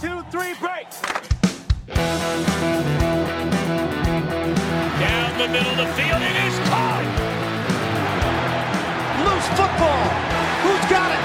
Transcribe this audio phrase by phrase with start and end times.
[0.00, 0.86] two, three, break.
[4.98, 7.04] Down the middle of the field, it is caught.
[9.24, 10.04] Loose football.
[10.64, 11.22] Who's got it?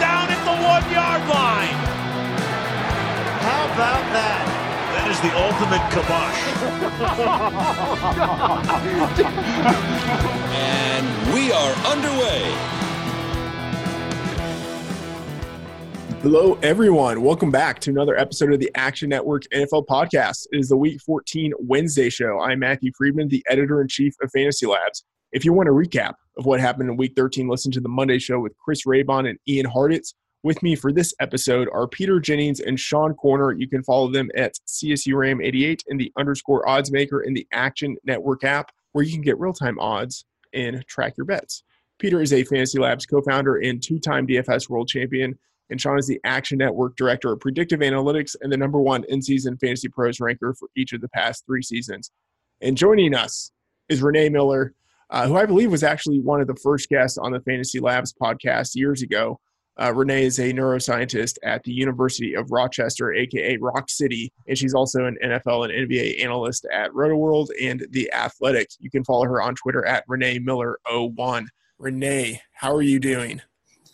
[0.00, 1.78] Down at the one yard line.
[3.46, 4.44] How about that?
[4.94, 6.40] That is the ultimate kibosh.
[10.54, 12.81] And we are underway.
[16.22, 17.20] Hello, everyone.
[17.20, 20.46] Welcome back to another episode of the Action Network NFL podcast.
[20.52, 22.38] It is the Week 14 Wednesday show.
[22.38, 25.04] I'm Matthew Freedman, the editor in chief of Fantasy Labs.
[25.32, 28.20] If you want a recap of what happened in Week 13, listen to the Monday
[28.20, 30.14] show with Chris Raybon and Ian Hartitz.
[30.44, 33.58] With me for this episode are Peter Jennings and Sean Koerner.
[33.58, 38.44] You can follow them at CSURAM88 and the underscore odds maker in the Action Network
[38.44, 41.64] app, where you can get real time odds and track your bets.
[41.98, 45.36] Peter is a Fantasy Labs co founder and two time DFS world champion
[45.72, 49.22] and Sean is the Action Network Director of Predictive Analytics and the number one in
[49.22, 52.10] season Fantasy Pros ranker for each of the past three seasons.
[52.60, 53.50] And joining us
[53.88, 54.74] is Renee Miller,
[55.08, 58.12] uh, who I believe was actually one of the first guests on the Fantasy Labs
[58.12, 59.40] podcast years ago.
[59.80, 64.74] Uh, Renee is a neuroscientist at the University of Rochester, aka Rock City, and she's
[64.74, 68.68] also an NFL and NBA analyst at RotoWorld and The Athletic.
[68.78, 71.46] You can follow her on Twitter at Renee Miller01.
[71.78, 73.40] Renee, how are you doing?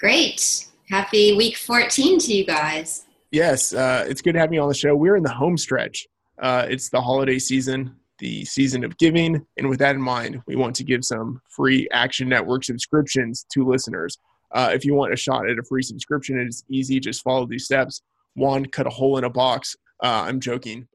[0.00, 0.68] Great.
[0.90, 3.04] Happy week 14 to you guys.
[3.30, 4.96] Yes, uh, it's good to have you on the show.
[4.96, 6.06] We're in the home stretch.
[6.40, 9.44] Uh, it's the holiday season, the season of giving.
[9.58, 13.66] And with that in mind, we want to give some free Action Network subscriptions to
[13.66, 14.16] listeners.
[14.52, 16.98] Uh, if you want a shot at a free subscription, it is easy.
[16.98, 18.00] Just follow these steps.
[18.32, 19.76] One, cut a hole in a box.
[20.02, 20.88] Uh, I'm joking.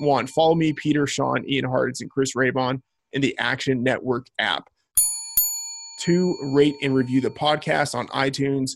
[0.00, 4.68] One, follow me, Peter, Sean, Ian Hartitz, and Chris Raybon in the Action Network app.
[5.98, 8.72] Two, rate and review the podcast on iTunes.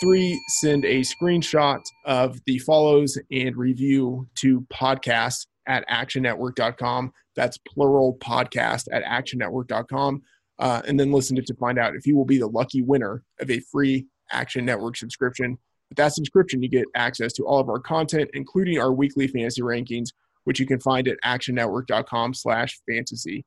[0.00, 7.12] Three, send a screenshot of the follows and review to podcast at actionnetwork.com.
[7.36, 10.22] That's plural podcast at actionnetwork.com.
[10.58, 13.22] Uh, and then listen to, to find out if you will be the lucky winner
[13.40, 15.58] of a free Action Network subscription.
[15.88, 19.60] With that subscription, you get access to all of our content, including our weekly fantasy
[19.60, 20.08] rankings,
[20.44, 23.44] which you can find at actionnetwork.com slash fantasy.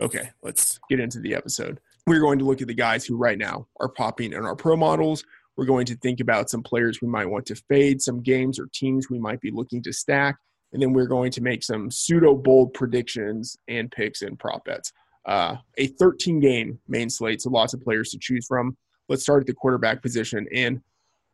[0.00, 1.78] Okay, let's get into the episode.
[2.06, 4.76] We're going to look at the guys who right now are popping in our pro
[4.76, 5.24] models.
[5.56, 8.66] We're going to think about some players we might want to fade, some games or
[8.72, 10.36] teams we might be looking to stack,
[10.72, 14.92] and then we're going to make some pseudo bold predictions and picks and prop bets.
[15.26, 18.76] Uh, a 13 game main slate, so lots of players to choose from.
[19.08, 20.46] Let's start at the quarterback position.
[20.54, 20.80] And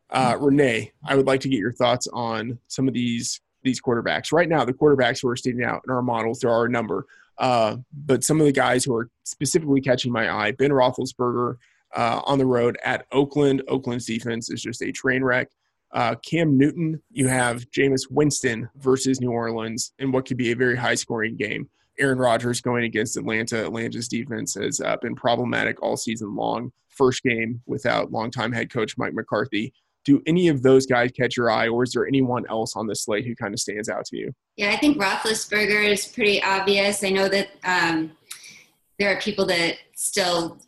[0.09, 4.31] uh, Renee, I would like to get your thoughts on some of these these quarterbacks.
[4.31, 7.05] Right now, the quarterbacks who are standing out in our models, there are a number.
[7.39, 11.55] Uh, but some of the guys who are specifically catching my eye, Ben Roethlisberger
[11.95, 13.63] uh, on the road at Oakland.
[13.67, 15.49] Oakland's defense is just a train wreck.
[15.91, 20.55] Uh, Cam Newton, you have Jameis Winston versus New Orleans in what could be a
[20.55, 21.69] very high scoring game.
[21.99, 23.65] Aaron Rodgers going against Atlanta.
[23.65, 26.71] Atlanta's defense has uh, been problematic all season long.
[26.89, 29.73] First game without longtime head coach Mike McCarthy
[30.07, 32.95] do any of those guys catch your eye, or is there anyone else on the
[32.95, 34.31] slate who kind of stands out to you?
[34.55, 37.03] Yeah, I think Roethlisberger is pretty obvious.
[37.03, 38.13] I know that um,
[38.97, 40.59] there are people that still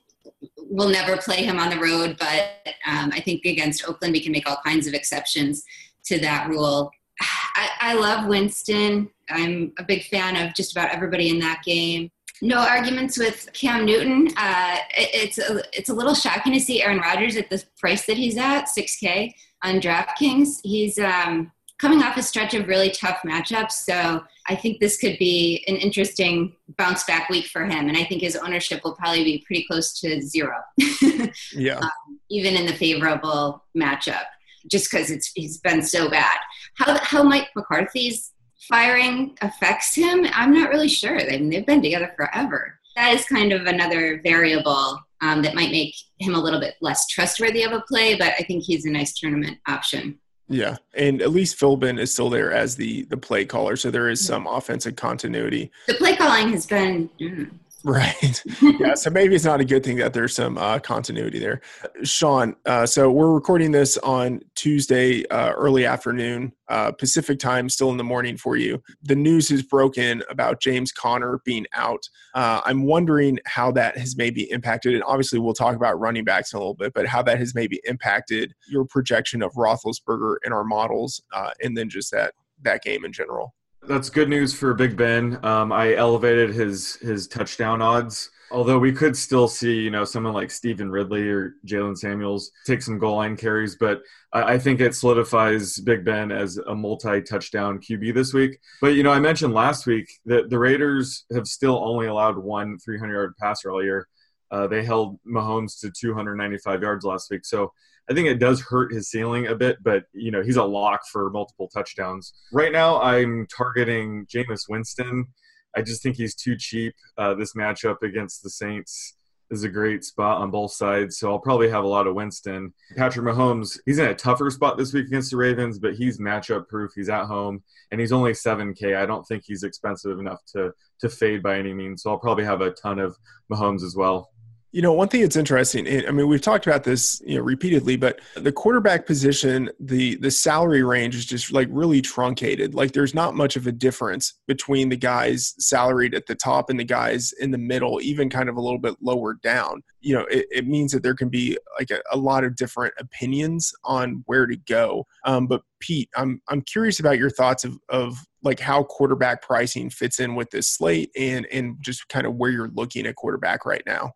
[0.57, 2.49] will never play him on the road, but
[2.85, 5.63] um, I think against Oakland we can make all kinds of exceptions
[6.05, 6.91] to that rule.
[7.21, 9.09] I, I love Winston.
[9.29, 12.11] I'm a big fan of just about everybody in that game
[12.41, 14.29] no arguments with Cam Newton.
[14.37, 18.05] Uh, it, it's a, it's a little shocking to see Aaron Rodgers at the price
[18.05, 19.33] that he's at, 6K
[19.63, 20.59] on DraftKings.
[20.63, 25.17] He's um, coming off a stretch of really tough matchups, so I think this could
[25.19, 27.87] be an interesting bounce back week for him.
[27.87, 30.57] And I think his ownership will probably be pretty close to zero.
[31.55, 31.79] yeah.
[31.79, 34.25] Um, even in the favorable matchup,
[34.69, 36.37] just because it's he's been so bad.
[36.75, 38.31] How how Mike McCarthy's
[38.69, 41.19] firing affects him, I'm not really sure.
[41.19, 42.79] I mean, they've been together forever.
[42.95, 47.07] That is kind of another variable um, that might make him a little bit less
[47.07, 50.19] trustworthy of a play, but I think he's a nice tournament option.
[50.47, 54.09] Yeah, and at least Philbin is still there as the the play caller, so there
[54.09, 55.71] is some offensive continuity.
[55.85, 57.51] The play calling has been mm,
[57.83, 58.43] Right.
[58.61, 58.95] yeah.
[58.95, 61.61] So maybe it's not a good thing that there's some uh, continuity there.
[62.03, 67.89] Sean, uh, so we're recording this on Tuesday, uh, early afternoon, uh, Pacific time, still
[67.91, 68.81] in the morning for you.
[69.03, 72.09] The news has broken about James Conner being out.
[72.35, 76.51] Uh, I'm wondering how that has maybe impacted, and obviously we'll talk about running backs
[76.51, 80.51] in a little bit, but how that has maybe impacted your projection of Roethlisberger in
[80.51, 83.53] our models, uh, and then just that that game in general.
[83.87, 85.43] That's good news for Big Ben.
[85.43, 90.33] Um, I elevated his his touchdown odds Although we could still see, you know, someone
[90.33, 94.01] like Stevan Ridley or Jaylen Samuels take some goal line carries, but
[94.33, 98.59] I think it solidifies Big Ben as a multi-touchdown QB this week.
[98.81, 102.77] But you know, I mentioned last week that the Raiders have still only allowed one
[102.77, 104.07] 300-yard passer all year.
[104.51, 107.71] Uh, they held Mahomes to 295 yards last week, so
[108.09, 109.77] I think it does hurt his ceiling a bit.
[109.83, 112.33] But you know, he's a lock for multiple touchdowns.
[112.51, 115.27] Right now, I'm targeting Jameis Winston.
[115.75, 116.95] I just think he's too cheap.
[117.17, 119.15] Uh, this matchup against the Saints
[119.51, 121.17] is a great spot on both sides.
[121.17, 122.73] So I'll probably have a lot of Winston.
[122.95, 126.67] Patrick Mahomes, he's in a tougher spot this week against the Ravens, but he's matchup
[126.67, 126.91] proof.
[126.95, 128.95] He's at home and he's only 7K.
[128.95, 130.71] I don't think he's expensive enough to
[131.01, 132.03] to fade by any means.
[132.03, 133.17] So I'll probably have a ton of
[133.51, 134.29] Mahomes as well.
[134.71, 135.87] You know, one thing that's interesting.
[136.07, 140.29] I mean, we've talked about this, you know, repeatedly, but the quarterback position, the the
[140.29, 142.75] salary range is just like really truncated.
[142.75, 146.79] Like, there's not much of a difference between the guys salaried at the top and
[146.79, 149.81] the guys in the middle, even kind of a little bit lower down.
[150.01, 152.93] You know, it, it means that there can be like a, a, lot of different
[152.99, 155.05] opinions on where to go.
[155.25, 159.89] Um, but Pete, I'm I'm curious about your thoughts of of like how quarterback pricing
[159.89, 163.65] fits in with this slate and and just kind of where you're looking at quarterback
[163.65, 164.13] right now.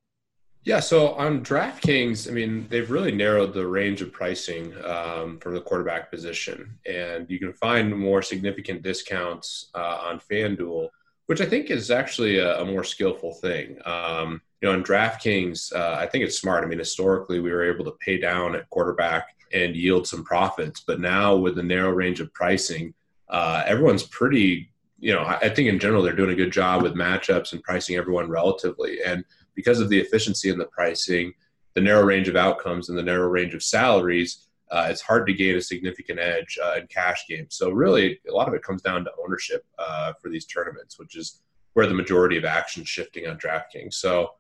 [0.66, 5.52] Yeah, so on DraftKings, I mean, they've really narrowed the range of pricing um, for
[5.52, 10.88] the quarterback position, and you can find more significant discounts uh, on FanDuel,
[11.26, 13.78] which I think is actually a, a more skillful thing.
[13.86, 16.64] Um, you know, on DraftKings, uh, I think it's smart.
[16.64, 20.80] I mean, historically, we were able to pay down at quarterback and yield some profits,
[20.80, 22.94] but now with the narrow range of pricing,
[23.28, 24.70] uh, everyone's pretty.
[25.00, 27.98] You know, I think in general they're doing a good job with matchups and pricing
[27.98, 31.34] everyone relatively, and because of the efficiency in the pricing,
[31.74, 35.34] the narrow range of outcomes, and the narrow range of salaries, uh, it's hard to
[35.34, 37.56] gain a significant edge uh, in cash games.
[37.56, 41.16] So really, a lot of it comes down to ownership uh, for these tournaments, which
[41.16, 41.42] is
[41.74, 43.94] where the majority of action is shifting on DraftKings.
[43.94, 44.32] So,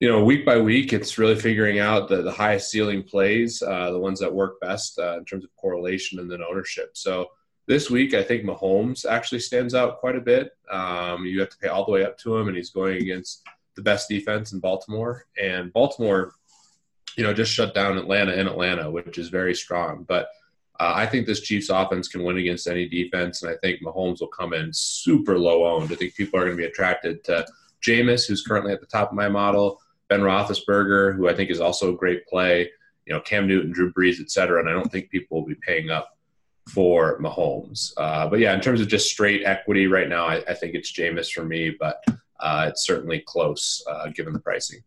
[0.00, 3.90] you know, week by week, it's really figuring out the, the highest ceiling plays, uh,
[3.90, 6.90] the ones that work best uh, in terms of correlation and then ownership.
[6.94, 7.30] So
[7.66, 10.52] this week, I think Mahomes actually stands out quite a bit.
[10.70, 13.42] Um, you have to pay all the way up to him, and he's going against
[13.76, 16.32] the best defense in Baltimore, and Baltimore,
[17.16, 20.04] you know, just shut down Atlanta in Atlanta, which is very strong.
[20.06, 20.28] But
[20.80, 24.20] uh, I think this Chiefs offense can win against any defense, and I think Mahomes
[24.20, 25.92] will come in super low owned.
[25.92, 27.46] I think people are going to be attracted to
[27.86, 31.60] Jameis, who's currently at the top of my model, Ben Roethlisberger, who I think is
[31.60, 32.70] also a great play,
[33.06, 34.58] you know, Cam Newton, Drew Brees, et cetera.
[34.60, 36.16] And I don't think people will be paying up
[36.70, 37.92] for Mahomes.
[37.96, 40.92] Uh, but yeah, in terms of just straight equity right now, I, I think it's
[40.92, 41.76] Jameis for me.
[41.78, 42.02] But
[42.40, 44.80] uh, it's certainly close uh, given the pricing.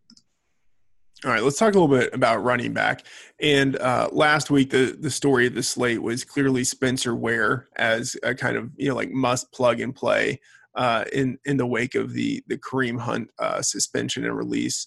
[1.26, 3.04] All right, let's talk a little bit about running back.
[3.42, 8.16] And uh, last week, the the story of the slate was clearly Spencer Ware as
[8.22, 10.40] a kind of you know like must plug and play
[10.76, 14.86] uh, in in the wake of the the Kareem Hunt uh, suspension and release.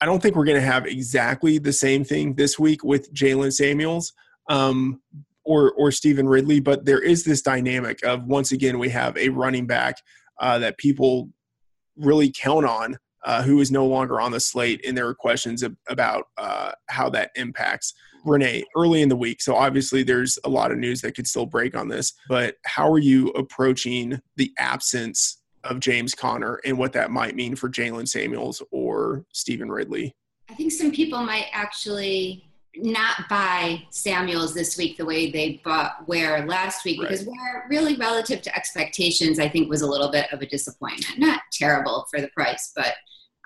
[0.00, 3.52] I don't think we're going to have exactly the same thing this week with Jaylen
[3.52, 4.12] Samuels
[4.48, 5.00] um,
[5.44, 9.28] or or Stevan Ridley, but there is this dynamic of once again we have a
[9.28, 9.98] running back
[10.40, 11.30] uh, that people
[12.02, 15.62] really count on uh, who is no longer on the slate, and there were questions
[15.62, 17.94] ab- about uh, how that impacts
[18.24, 19.40] Renee early in the week.
[19.40, 22.12] So obviously, there's a lot of news that could still break on this.
[22.28, 27.54] But how are you approaching the absence of James Conner and what that might mean
[27.54, 30.14] for Jaylen Samuels or Stevan Ridley?
[30.50, 36.08] I think some people might actually not buy Samuels this week the way they bought
[36.08, 37.10] Ware last week right.
[37.10, 41.18] because Ware really relative to expectations I think was a little bit of a disappointment.
[41.18, 42.94] Not terrible for the price, but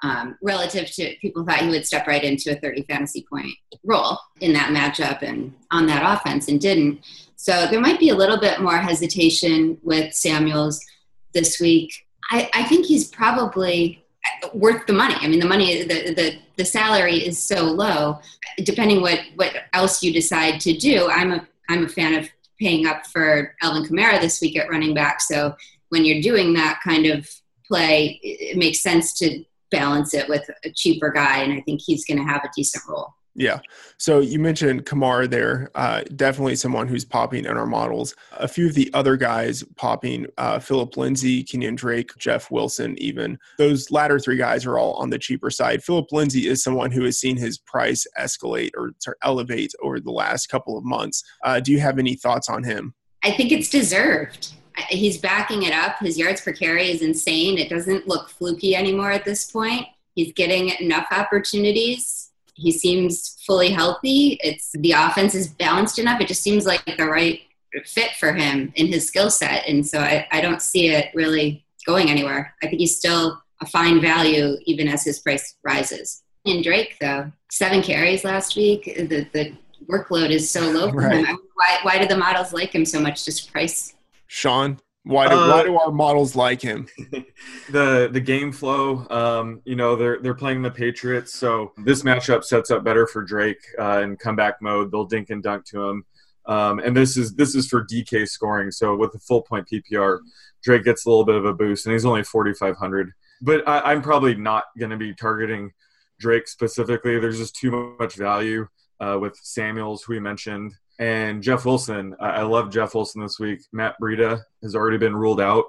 [0.02, 3.52] um, relative to people thought he would step right into a 30 fantasy point
[3.82, 7.00] role in that matchup and on that offense and didn't.
[7.36, 10.84] So there might be a little bit more hesitation with Samuels
[11.32, 11.92] this week.
[12.30, 14.04] I, I think he's probably
[14.52, 15.14] worth the money.
[15.20, 18.18] I mean, the money, the, the, the salary is so low.
[18.64, 22.86] Depending what, what else you decide to do, I'm a, I'm a fan of paying
[22.86, 25.20] up for Alvin Kamara this week at running back.
[25.20, 25.54] So
[25.90, 27.28] when you're doing that kind of
[27.66, 31.42] play, it makes sense to balance it with a cheaper guy.
[31.42, 33.15] And I think he's going to have a decent role.
[33.38, 33.60] Yeah.
[33.98, 35.70] So you mentioned Kamara there.
[35.74, 38.14] Uh, definitely someone who's popping in our models.
[38.32, 43.38] A few of the other guys popping uh, Phillip Lindsay, Kenyan Drake, Jeff Wilson, even.
[43.58, 45.84] Those latter three guys are all on the cheaper side.
[45.84, 50.10] Phillip Lindsay is someone who has seen his price escalate or sorry, elevate over the
[50.10, 51.22] last couple of months.
[51.44, 52.94] Uh, do you have any thoughts on him?
[53.22, 54.54] I think it's deserved.
[54.88, 55.98] He's backing it up.
[55.98, 57.58] His yards per carry is insane.
[57.58, 59.86] It doesn't look fluky anymore at this point.
[60.14, 62.25] He's getting enough opportunities
[62.56, 64.38] he seems fully healthy.
[64.42, 66.20] It's the offense is balanced enough.
[66.20, 67.40] It just seems like the right
[67.84, 69.68] fit for him in his skill set.
[69.68, 72.54] And so I, I don't see it really going anywhere.
[72.62, 76.22] I think he's still a fine value even as his price rises.
[76.46, 78.84] And Drake, though, seven carries last week.
[78.84, 79.52] The the
[79.90, 81.26] workload is so low for Right.
[81.26, 81.38] him.
[81.54, 83.24] Why why do the models like him so much?
[83.24, 83.94] Just price.
[84.26, 86.88] Sean, why do, Uh, why do our models like him?
[87.70, 89.06] the the game flow.
[89.08, 93.22] Um, you know they're they're playing the Patriots, so this matchup sets up better for
[93.22, 94.90] Drake uh, in comeback mode.
[94.90, 96.04] They'll dink and dunk to him,
[96.46, 98.72] um, and this is this is for DK scoring.
[98.72, 100.18] So with the full point PPR,
[100.64, 103.12] Drake gets a little bit of a boost, and he's only forty five hundred.
[103.40, 105.72] But I, I'm probably not going to be targeting
[106.18, 107.20] Drake specifically.
[107.20, 108.66] There's just too much value
[108.98, 112.14] uh, with Samuels, who we mentioned, and Jeff Wilson.
[112.20, 113.60] I, I love Jeff Wilson this week.
[113.72, 115.64] Matt Breida has already been ruled out.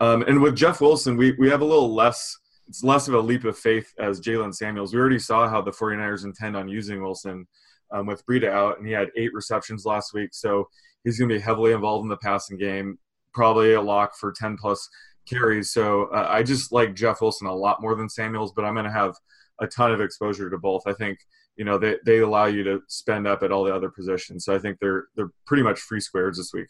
[0.00, 2.36] Um, and with Jeff Wilson, we, we have a little less,
[2.68, 4.94] it's less of a leap of faith as Jaylen Samuels.
[4.94, 7.46] We already saw how the 49ers intend on using Wilson
[7.92, 10.30] um, with Breida out, and he had eight receptions last week.
[10.32, 10.68] So
[11.04, 12.98] he's going to be heavily involved in the passing game,
[13.34, 14.88] probably a lock for 10 plus
[15.26, 15.70] carries.
[15.70, 18.86] So uh, I just like Jeff Wilson a lot more than Samuels, but I'm going
[18.86, 19.14] to have
[19.60, 20.82] a ton of exposure to both.
[20.86, 21.18] I think
[21.56, 24.44] you know they, they allow you to spend up at all the other positions.
[24.44, 26.68] So I think they're they're pretty much free squares this week.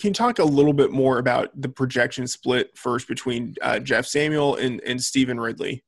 [0.00, 4.06] Can you talk a little bit more about the projection split first between uh, Jeff
[4.06, 5.84] Samuel and, and Stevan Ridley?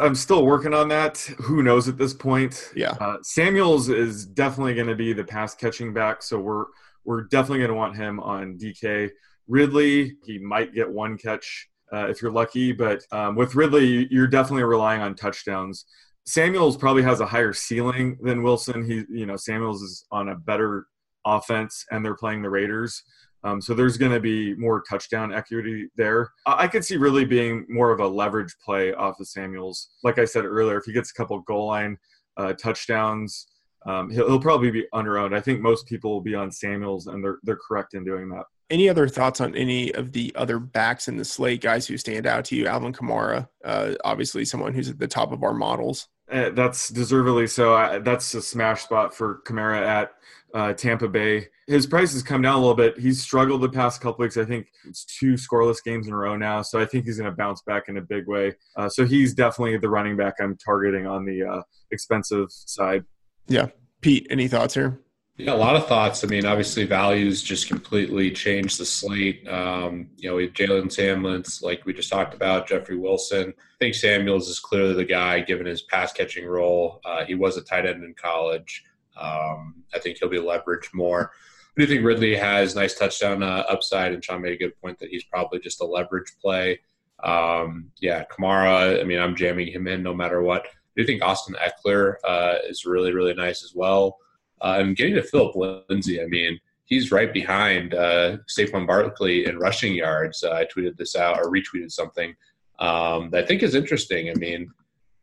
[0.00, 1.18] I'm still working on that.
[1.42, 2.70] Who knows at this point?
[2.76, 2.92] Yeah.
[2.92, 6.66] Uh, Samuels is definitely going to be the pass catching back, so we're
[7.04, 9.10] we're definitely going to want him on DK.
[9.48, 14.26] Ridley, he might get one catch uh, if you're lucky, but um, with Ridley, you're
[14.26, 15.84] definitely relying on touchdowns.
[16.26, 18.84] Samuels probably has a higher ceiling than Wilson.
[18.84, 20.86] He, you know, Samuels is on a better
[21.24, 23.02] offense, and they're playing the Raiders.
[23.42, 26.30] Um, so there's going to be more touchdown equity there.
[26.46, 29.90] I I could see really being more of a leverage play off of Samuels.
[30.04, 31.96] Like I said earlier, if he gets a couple goal line
[32.36, 33.46] uh, touchdowns,
[33.86, 35.34] um, he'll, he'll probably be under owned.
[35.34, 38.44] I think most people will be on Samuels, and they're they're correct in doing that.
[38.70, 42.24] Any other thoughts on any of the other backs in the slate, guys who stand
[42.24, 42.68] out to you?
[42.68, 46.06] Alvin Kamara, uh, obviously someone who's at the top of our models.
[46.30, 47.74] Uh, that's deservedly so.
[47.74, 50.12] I, that's a smash spot for Kamara at
[50.54, 51.48] uh, Tampa Bay.
[51.66, 52.98] His price has come down a little bit.
[52.98, 54.36] He's struggled the past couple weeks.
[54.36, 56.62] I think it's two scoreless games in a row now.
[56.62, 58.54] So I think he's going to bounce back in a big way.
[58.76, 63.04] Uh, so he's definitely the running back I'm targeting on the uh, expensive side.
[63.48, 63.68] Yeah,
[64.00, 65.00] Pete, any thoughts here?
[65.42, 66.22] Yeah, a lot of thoughts.
[66.22, 69.48] I mean, obviously, values just completely changed the slate.
[69.48, 73.54] Um, you know, we have Jaylen Samuels, like we just talked about, Jeffrey Wilson.
[73.56, 77.00] I think Samuels is clearly the guy given his pass catching role.
[77.06, 78.84] Uh, he was a tight end in college.
[79.18, 81.32] Um, I think he'll be leveraged more.
[81.74, 84.98] I do think Ridley has nice touchdown uh, upside, and Sean made a good point
[84.98, 86.80] that he's probably just a leverage play.
[87.24, 90.66] Um, yeah, Kamara, I mean, I'm jamming him in no matter what.
[90.66, 94.18] I do think Austin Ekeler uh, is really, really nice as well.
[94.62, 99.94] And getting to Phillip Lindsay, I mean, he's right behind uh, Saquon Barkley in rushing
[99.94, 100.42] yards.
[100.44, 102.34] Uh, I tweeted this out or retweeted something
[102.78, 104.28] um, that I think is interesting.
[104.28, 104.70] I mean,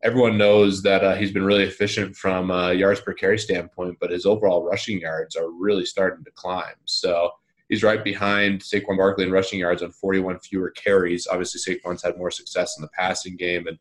[0.03, 4.11] everyone knows that uh, he's been really efficient from a yards per carry standpoint, but
[4.11, 6.75] his overall rushing yards are really starting to climb.
[6.85, 7.31] So
[7.67, 11.27] he's right behind Saquon Barkley in rushing yards on 41 fewer carries.
[11.27, 13.77] Obviously, Saquon's had more success in the passing game and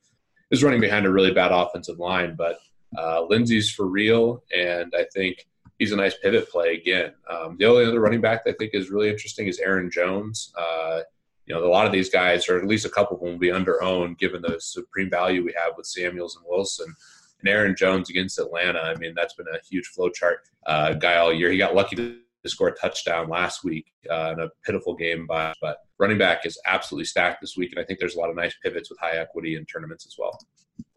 [0.51, 2.59] is running behind a really bad offensive line, but
[2.99, 5.47] uh, Lindsay's for real, and I think
[5.79, 7.13] he's a nice pivot play again.
[7.29, 10.53] Um, the only other running back that I think is really interesting is Aaron Jones.
[10.59, 11.01] Uh,
[11.47, 13.39] you know, a lot of these guys, or at least a couple of them, will
[13.39, 16.95] be under owned given the supreme value we have with Samuels and Wilson.
[17.41, 21.17] And Aaron Jones against Atlanta, I mean, that's been a huge flow chart uh, guy
[21.17, 21.51] all year.
[21.51, 22.17] He got lucky to
[22.47, 26.59] score a touchdown last week uh, in a pitiful game, by, but running back is
[26.67, 27.73] absolutely stacked this week.
[27.73, 30.17] And I think there's a lot of nice pivots with high equity in tournaments as
[30.19, 30.39] well.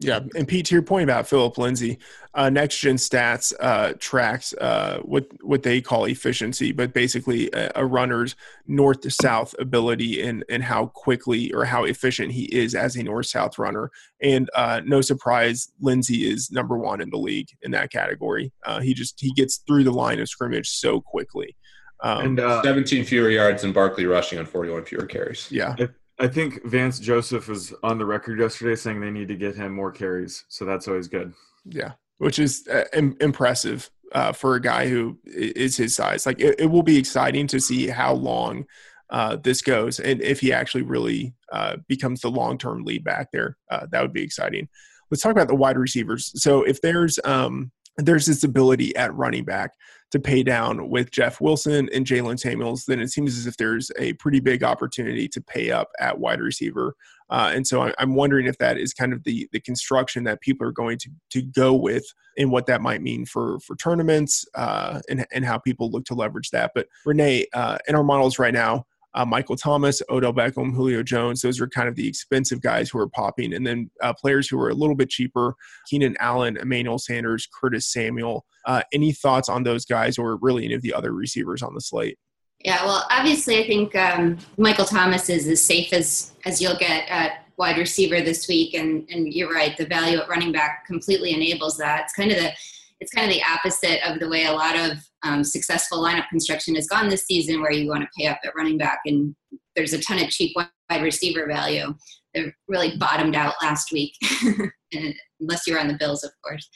[0.02, 1.98] Yeah, and Pete, to your point about Phillip Lindsay,
[2.32, 7.70] uh, Next Gen Stats uh, tracks uh, what what they call efficiency, but basically a,
[7.74, 8.34] a runner's
[8.66, 13.02] north to south ability and and how quickly or how efficient he is as a
[13.02, 13.90] north south runner.
[14.22, 18.52] And uh, no surprise, Lindsay is number one in the league in that category.
[18.64, 21.56] Uh, he just he gets through the line of scrimmage so quickly.
[22.02, 25.52] Um, And uh, 17 fewer yards than Barkley rushing on 41 fewer carries.
[25.52, 25.76] yeah,
[26.20, 29.72] I think Vance Joseph was on the record yesterday saying they need to get him
[29.72, 30.44] more carries.
[30.48, 31.32] So that's always good.
[31.64, 36.26] Yeah, which is uh, Im- impressive uh, for a guy who is his size.
[36.26, 38.66] Like it, it will be exciting to see how long
[39.08, 43.56] uh, this goes, and if he actually really uh, becomes the long-term lead back there,
[43.70, 44.68] uh, that would be exciting.
[45.10, 46.30] Let's talk about the wide receivers.
[46.40, 49.72] So if there's um, there's this ability at running back
[50.10, 53.90] to pay down with Jeff Wilson and Jaylen Samuels, then it seems as if there's
[53.98, 56.94] a pretty big opportunity to pay up at wide receiver.
[57.30, 60.66] Uh, and so I'm wondering if that is kind of the the construction that people
[60.66, 62.04] are going to to go with,
[62.36, 66.14] and what that might mean for for tournaments, uh, and and how people look to
[66.14, 66.72] leverage that.
[66.74, 71.40] But Renee, uh, in our models right now, uh, Michael Thomas, Odell Beckham, Julio Jones.
[71.40, 73.54] Those are kind of the expensive guys who are popping.
[73.54, 75.54] And then uh, players who are a little bit cheaper
[75.88, 78.44] Keenan Allen, Emmanuel Sanders, Curtis Samuel.
[78.66, 81.80] Uh, any thoughts on those guys or really any of the other receivers on the
[81.80, 82.18] slate?
[82.64, 87.08] Yeah, well, obviously, I think um, Michael Thomas is as safe as as you'll get
[87.08, 91.32] at wide receiver this week, and and you're right, the value at running back completely
[91.32, 92.02] enables that.
[92.04, 92.52] It's kind of the
[93.00, 96.74] it's kind of the opposite of the way a lot of um, successful lineup construction
[96.74, 99.34] has gone this season, where you want to pay up at running back, and
[99.76, 101.94] there's a ton of cheap wide receiver value.
[102.34, 104.14] They really bottomed out last week,
[105.40, 106.68] unless you're on the Bills, of course.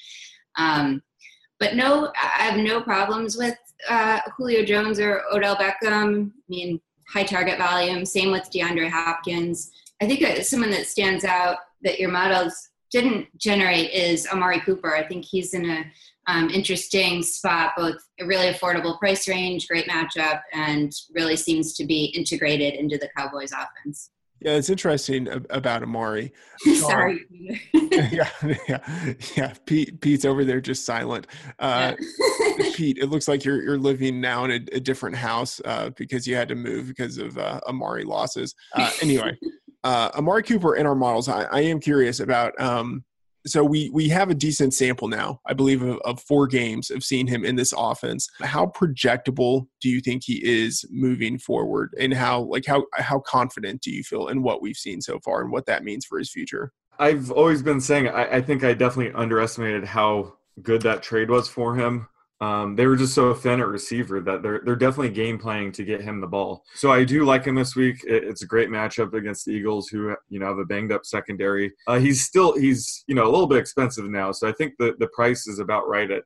[0.56, 1.02] Um,
[1.60, 3.56] but no, I have no problems with
[3.88, 6.30] uh, Julio Jones or Odell Beckham.
[6.30, 8.04] I mean, high target volume.
[8.04, 9.70] Same with DeAndre Hopkins.
[10.02, 14.94] I think someone that stands out that your models didn't generate is Amari Cooper.
[14.94, 15.84] I think he's in a
[16.26, 21.84] um, interesting spot, both a really affordable price range, great matchup, and really seems to
[21.84, 24.10] be integrated into the Cowboys offense.
[24.40, 26.32] Yeah, it's interesting about Amari.
[26.76, 27.24] Sorry.
[27.72, 28.28] yeah,
[28.68, 28.78] yeah,
[29.36, 29.54] yeah.
[29.64, 31.26] Pete, Pete's over there just silent.
[31.58, 31.94] Uh,
[32.58, 32.70] yeah.
[32.74, 36.26] Pete, it looks like you're you're living now in a, a different house uh, because
[36.26, 38.54] you had to move because of uh, Amari losses.
[38.74, 39.34] Uh, anyway,
[39.82, 41.28] uh, Amari Cooper in our models.
[41.28, 43.02] I, I am curious about um,
[43.46, 47.04] so we we have a decent sample now, I believe, of, of, four games of
[47.04, 48.28] seeing him in this offense.
[48.40, 53.82] How projectable do you think he is moving forward, and how like how how confident
[53.82, 56.30] do you feel in what we've seen so far, and what that means for his
[56.30, 56.72] future?
[56.98, 61.48] I've always been saying I, I think I definitely underestimated how good that trade was
[61.48, 62.08] for him.
[62.40, 65.84] Um, they were just so thin at receiver that they're they're definitely game playing to
[65.84, 66.64] get him the ball.
[66.74, 68.02] So I do like him this week.
[68.04, 71.72] it's a great matchup against the Eagles, who you know have a banged up secondary.
[71.86, 74.94] Uh, he's still he's you know a little bit expensive now, so I think the
[74.98, 76.24] the price is about right at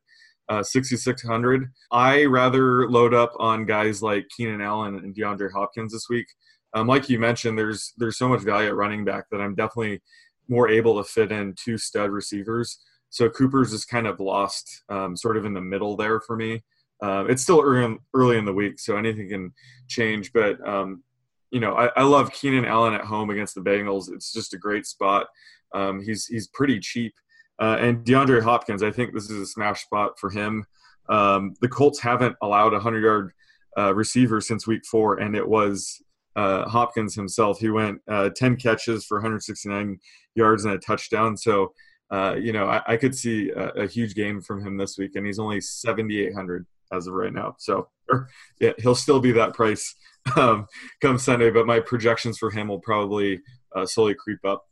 [0.48, 6.08] uh, 6600 i rather load up on guys like keenan allen and deandre hopkins this
[6.08, 6.26] week
[6.74, 10.00] um, like you mentioned there's there's so much value at running back that i'm definitely
[10.48, 15.16] more able to fit in two stud receivers so Cooper's is kind of lost, um,
[15.16, 16.62] sort of in the middle there for me.
[17.02, 19.52] Uh, it's still early, early in the week, so anything can
[19.88, 20.32] change.
[20.32, 21.02] But um,
[21.50, 24.12] you know, I, I, love Keenan Allen at home against the Bengals.
[24.12, 25.28] It's just a great spot.
[25.74, 27.14] Um, he's he's pretty cheap,
[27.60, 28.82] uh, and DeAndre Hopkins.
[28.82, 30.66] I think this is a smash spot for him.
[31.08, 33.32] Um, the Colts haven't allowed a hundred yard
[33.78, 36.02] uh, receiver since week four, and it was
[36.36, 37.58] uh, Hopkins himself.
[37.58, 39.98] He went uh, 10 catches for 169
[40.34, 41.36] yards and a touchdown.
[41.36, 41.72] So
[42.10, 45.14] uh, you know, I, I could see a, a, huge game from him this week,
[45.14, 47.54] and he's only 7,800 as of right now.
[47.58, 48.28] So, or,
[48.60, 49.94] yeah, he'll still be that price
[50.36, 50.66] um,
[51.02, 53.40] come Sunday, but my projections for him will probably
[53.74, 54.64] uh, slowly creep up.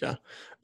[0.00, 0.14] Yeah.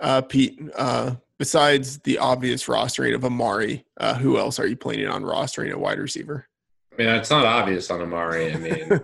[0.01, 5.09] Uh, Pete, uh, besides the obvious rostering of Amari, uh, who else are you planning
[5.09, 6.47] on rostering a wide receiver?
[6.93, 8.53] I mean, it's not obvious on Amari.
[8.53, 9.01] I mean,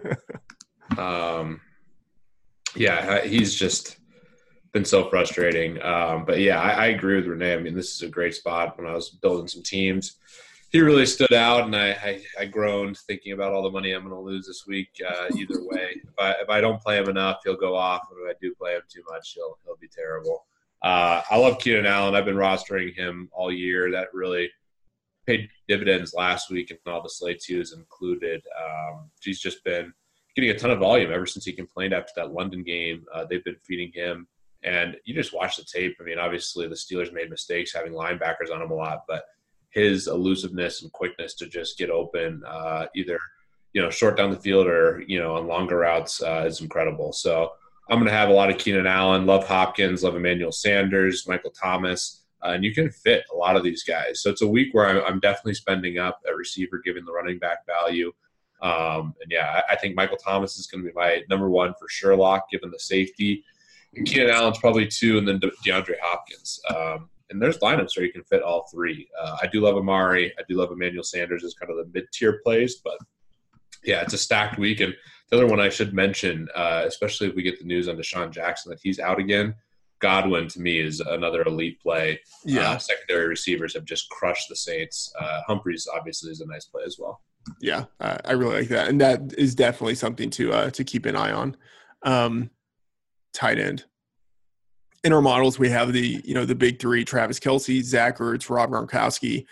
[0.98, 1.60] um,
[2.74, 3.98] yeah, he's just
[4.74, 5.80] been so frustrating.
[5.82, 7.54] Um, but yeah, I, I, agree with Renee.
[7.54, 8.76] I mean, this is a great spot.
[8.76, 10.16] When I was building some teams,
[10.70, 14.02] he really stood out, and I, I, I groaned thinking about all the money I'm
[14.02, 14.88] going to lose this week.
[15.08, 18.08] Uh, either way, if I if I don't play him enough, he'll go off.
[18.10, 20.44] If I do play him too much, he'll he'll be terrible.
[20.82, 22.16] Uh, I love Keenan Allen.
[22.16, 23.92] I've been rostering him all year.
[23.92, 24.50] That really
[25.24, 28.42] paid dividends last week, and all the slates he was included.
[28.60, 29.94] Um, he's just been
[30.34, 33.04] getting a ton of volume ever since he complained after that London game.
[33.14, 34.26] Uh, they've been feeding him
[34.64, 35.96] and you just watch the tape.
[36.00, 39.24] I mean, obviously the Steelers made mistakes having linebackers on him a lot, but
[39.70, 43.18] his elusiveness and quickness to just get open, uh, either
[43.72, 47.12] you know short down the field or you know on longer routes, uh, is incredible.
[47.12, 47.52] So
[47.90, 51.50] I'm going to have a lot of Keenan Allen, love Hopkins, love Emmanuel Sanders, Michael
[51.50, 54.22] Thomas, uh, and you can fit a lot of these guys.
[54.22, 57.38] So it's a week where I'm, I'm definitely spending up at receiver, given the running
[57.38, 58.12] back value.
[58.62, 61.74] Um, and yeah, I, I think Michael Thomas is going to be my number one
[61.78, 63.44] for Sherlock, given the safety.
[64.04, 66.60] Keenan Allen's probably two, and then De- DeAndre Hopkins.
[66.74, 69.08] Um, and there's lineups where you can fit all three.
[69.20, 70.32] Uh, I do love Amari.
[70.38, 72.98] I do love Emmanuel Sanders as kind of the mid tier plays, but
[73.82, 74.80] yeah, it's a stacked week.
[74.80, 74.94] And
[75.30, 78.30] the other one I should mention, uh, especially if we get the news on DeSean
[78.30, 79.54] Jackson that he's out again,
[80.00, 82.20] Godwin to me is another elite play.
[82.44, 85.12] Yeah, uh, secondary receivers have just crushed the Saints.
[85.18, 87.22] Uh, Humphries obviously is a nice play as well.
[87.60, 91.16] Yeah, I really like that, and that is definitely something to uh, to keep an
[91.16, 91.56] eye on.
[92.02, 92.50] Um,
[93.34, 93.84] tight end.
[95.02, 98.48] In our models, we have the you know the big three: Travis Kelce, Zach Ertz,
[98.48, 99.44] Rob Gronkowski,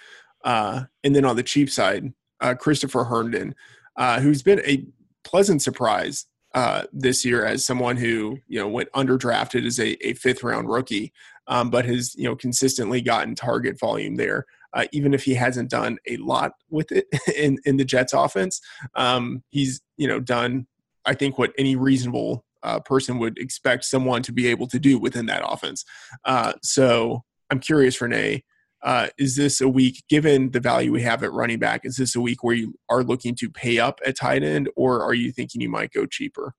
[0.45, 3.55] uh, and then on the cheap side, uh, Christopher Herndon,
[3.97, 4.87] uh, who's been a
[5.25, 10.15] pleasant surprise uh, this year as someone who you know went underdrafted as a, a
[10.15, 11.13] fifth round rookie,
[11.49, 14.47] um, but has you know consistently gotten target volume there.
[14.75, 18.59] Uh, even if he hasn't done a lot with it in, in the Jets offense,
[18.95, 20.67] um, he's you know done
[21.05, 24.99] I think what any reasonable uh, person would expect someone to be able to do
[24.99, 25.85] within that offense.
[26.25, 28.45] Uh, so I'm curious, Renee,
[28.83, 32.17] uh, is this a week, given the value we have at running back, is this
[32.17, 35.31] a week where you are looking to pay up at tight end, or are you
[35.31, 36.55] thinking you might go cheaper?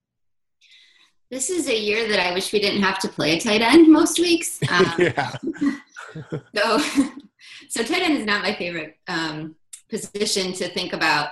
[1.29, 3.91] This is a year that I wish we didn't have to play a tight end
[3.91, 4.59] most weeks.
[4.69, 5.35] Um, yeah.
[6.55, 6.79] so,
[7.69, 9.55] so tight end is not my favorite um,
[9.89, 11.29] position to think about.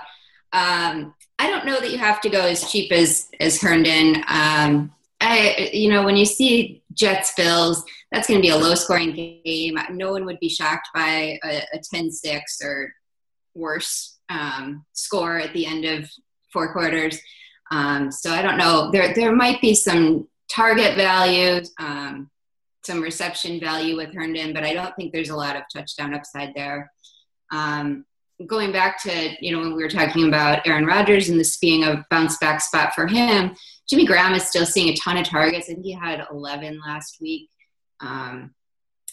[0.52, 4.22] Um, I don't know that you have to go as cheap as as Herndon.
[4.28, 8.76] Um, I, you know, when you see Jets Bills, that's going to be a low
[8.76, 9.76] scoring game.
[9.90, 12.92] No one would be shocked by a, a 10-6 or
[13.54, 16.08] worse um, score at the end of
[16.52, 17.18] four quarters.
[17.72, 18.92] Um, so I don't know.
[18.92, 22.30] There there might be some target value, um,
[22.84, 26.54] some reception value with Herndon, but I don't think there's a lot of touchdown upside
[26.54, 26.92] there.
[27.50, 28.04] Um,
[28.46, 31.84] going back to you know when we were talking about Aaron Rodgers and this being
[31.84, 33.54] a bounce back spot for him,
[33.88, 35.68] Jimmy Graham is still seeing a ton of targets.
[35.68, 37.50] I think he had 11 last week.
[38.00, 38.54] Um,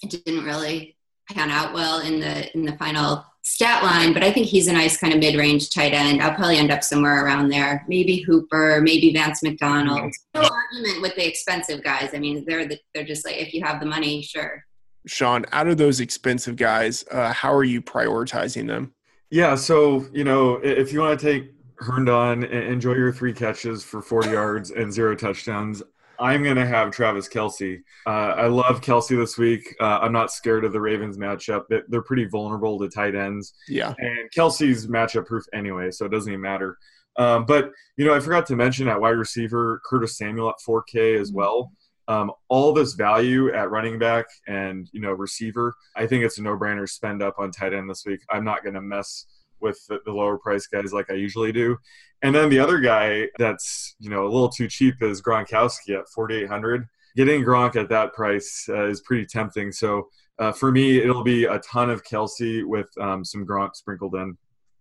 [0.02, 0.96] it didn't really
[1.30, 4.74] pan out well in the in the final stat line, but I think he's a
[4.74, 6.22] nice kind of mid range tight end.
[6.22, 7.86] I'll probably end up somewhere around there.
[7.88, 10.14] Maybe Hooper, maybe Vance McDonald.
[10.36, 12.12] No argument with the expensive guys.
[12.14, 14.66] I mean, they're the, they're just like if you have the money, sure.
[15.08, 18.94] Sean, out of those expensive guys, uh, how are you prioritizing them?
[19.32, 24.02] Yeah, so you know, if you want to take Herndon, enjoy your three catches for
[24.02, 25.82] 40 yards and zero touchdowns.
[26.20, 27.82] I'm going to have Travis Kelce.
[28.06, 29.76] Uh, I love Kelce this week.
[29.80, 31.64] Uh, I'm not scared of the Ravens matchup.
[31.88, 33.54] They're pretty vulnerable to tight ends.
[33.70, 33.94] Yeah.
[33.98, 36.78] And Kelce's matchup proof anyway, so it doesn't even matter.
[37.16, 41.20] Um, but, you know, I forgot to mention at wide receiver, Curtis Samuel at 4K
[41.20, 41.72] as well.
[42.10, 46.42] Um, all this value at running back and, you know, receiver, I think it's a
[46.42, 48.20] no brainer spend up on tight end this week.
[48.30, 49.26] I'm not going to mess–
[49.62, 51.78] with the, the, lower price guys like I usually do.
[52.22, 56.10] And then the other guy that's you know a little too cheap is Gronkowski at
[56.10, 56.88] 4,800.
[57.16, 59.72] Getting Gronk at that price uh, is pretty tempting.
[59.72, 64.16] So uh, for me, it'll be a ton of Kelce with um, some Gronk sprinkled
[64.16, 64.38] in.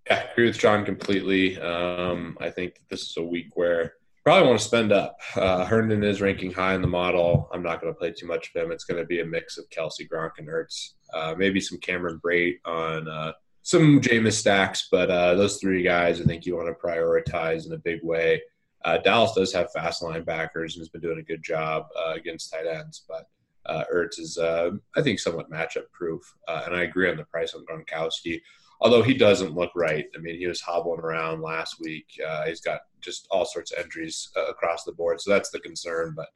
[0.06, 1.60] Yeah, I agree with John completely.
[1.60, 3.94] Um, I think this is a week where
[4.28, 5.18] probably want to spend up.
[5.36, 7.48] Uh, Herndon is ranking high in the model.
[7.50, 8.70] I'm not going to play too much of him.
[8.70, 10.90] It's going to be a mix of Kelce, Gronk, and Ertz.
[11.14, 16.20] Uh, maybe some Cameron Brate on uh, some Jameis stacks, but uh, those three guys
[16.20, 18.42] I think you want to prioritize in a big way.
[18.84, 22.52] Uh, Dallas does have fast linebackers and has been doing a good job uh, against
[22.52, 23.30] tight ends, but
[23.64, 26.34] uh, Ertz is, I think, somewhat matchup proof.
[26.48, 28.42] And I agree on the price on Gronkowski,
[28.80, 30.06] although he doesn't look right.
[30.14, 32.06] I mean, he was hobbling around last week.
[32.46, 36.14] he's got just all sorts of injuries across the board, so that's the concern.
[36.16, 36.28] But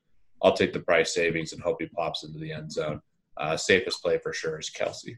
[0.42, 3.00] I'll take the price savings and hope he pops into the end zone.
[3.56, 5.16] safest play for sure is Kelce.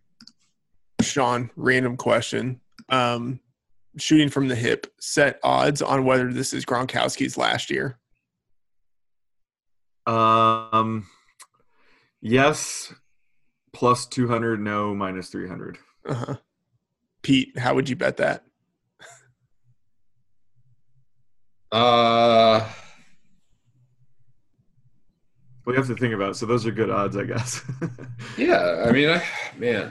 [1.01, 2.61] Sean, random question.
[2.89, 3.41] Um,
[3.97, 7.99] shooting from the hip, set odds on whether this is Gronkowski's last year.
[10.07, 11.07] Um,
[12.21, 12.93] yes,
[13.73, 14.61] plus two hundred.
[14.61, 15.79] No, minus three hundred.
[16.07, 16.37] Uh-huh.
[17.25, 18.45] Pete, how would you bet that?
[21.73, 22.65] Uh,
[25.65, 26.31] we have to think about.
[26.31, 26.35] It.
[26.35, 27.63] So those are good odds, I guess.
[28.39, 29.25] yeah, I mean, I,
[29.57, 29.91] man.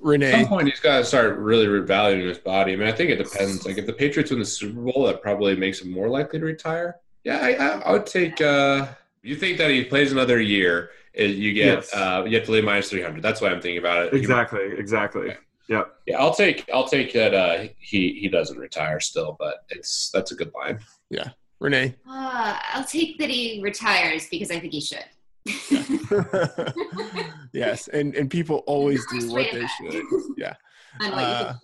[0.00, 0.32] Renee.
[0.32, 2.72] At some point, he's got to start really revaluing his body.
[2.72, 3.64] I mean, I think it depends.
[3.64, 6.44] Like, if the Patriots win the Super Bowl, that probably makes him more likely to
[6.44, 6.96] retire.
[7.22, 8.40] Yeah, I, I, I would take.
[8.40, 8.88] Uh,
[9.22, 10.90] you think that he plays another year?
[11.14, 11.94] You get yes.
[11.94, 13.22] uh, you have to lay minus three hundred.
[13.22, 14.14] That's why I'm thinking about it.
[14.14, 14.72] Exactly.
[14.76, 15.30] Exactly.
[15.30, 15.38] Okay.
[15.68, 15.94] Yep.
[16.06, 17.34] Yeah, I'll take I'll take that.
[17.34, 20.78] Uh, he he doesn't retire still, but it's that's a good line.
[21.10, 21.94] Yeah, Renee.
[22.08, 25.04] Uh, I'll take that he retires because I think he should.
[27.52, 30.04] yes, and and people always do what they should.
[30.36, 30.54] Yeah.
[31.00, 31.54] Uh,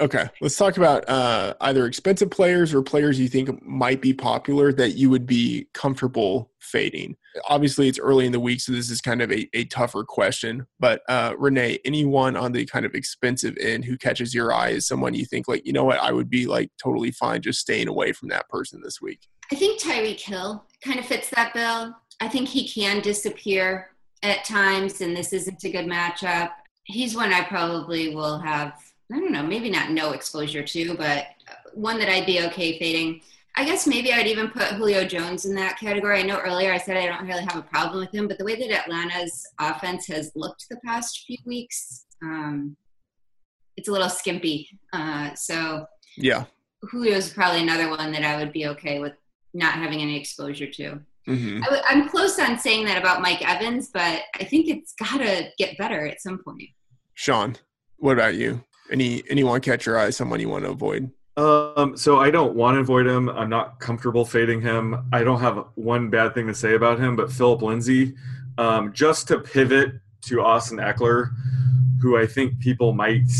[0.00, 4.72] okay, let's talk about uh, either expensive players or players you think might be popular
[4.72, 7.16] that you would be comfortable fading.
[7.48, 10.66] Obviously, it's early in the week, so this is kind of a, a tougher question.
[10.80, 14.86] But uh, Renee, anyone on the kind of expensive end who catches your eye is
[14.86, 17.88] someone you think like, you know what, I would be like totally fine just staying
[17.88, 19.20] away from that person this week.
[19.52, 21.96] I think Tyreek Hill kind of fits that bill.
[22.20, 23.90] I think he can disappear
[24.22, 26.50] at times, and this isn't a good matchup.
[26.84, 28.74] He's one I probably will have,
[29.12, 31.26] I don't know, maybe not no exposure to, but
[31.72, 33.22] one that I'd be okay fading.
[33.56, 36.20] I guess maybe I'd even put Julio Jones in that category.
[36.20, 38.44] I know earlier I said I don't really have a problem with him, but the
[38.44, 42.76] way that Atlanta's offense has looked the past few weeks, um,
[43.76, 44.68] it's a little skimpy.
[44.92, 46.44] Uh, so yeah,
[46.90, 49.14] Julio's probably another one that I would be okay with
[49.54, 51.00] not having any exposure to.
[51.26, 51.62] Mm-hmm.
[51.64, 55.50] I, am close on saying that about Mike Evans, but I think it's got to
[55.58, 56.70] get better at some point.
[57.14, 57.56] Sean,
[57.96, 58.62] what about you?
[58.90, 60.10] Any anyone catch your eye?
[60.10, 61.10] Someone you want to avoid?
[61.36, 63.28] Um, so I don't want to avoid him.
[63.28, 65.08] I'm not comfortable fading him.
[65.12, 68.14] I don't have one bad thing to say about him, but Phillip Lindsay,
[68.56, 71.30] um, just to pivot to Austin Ekeler,
[72.00, 73.30] who I think people might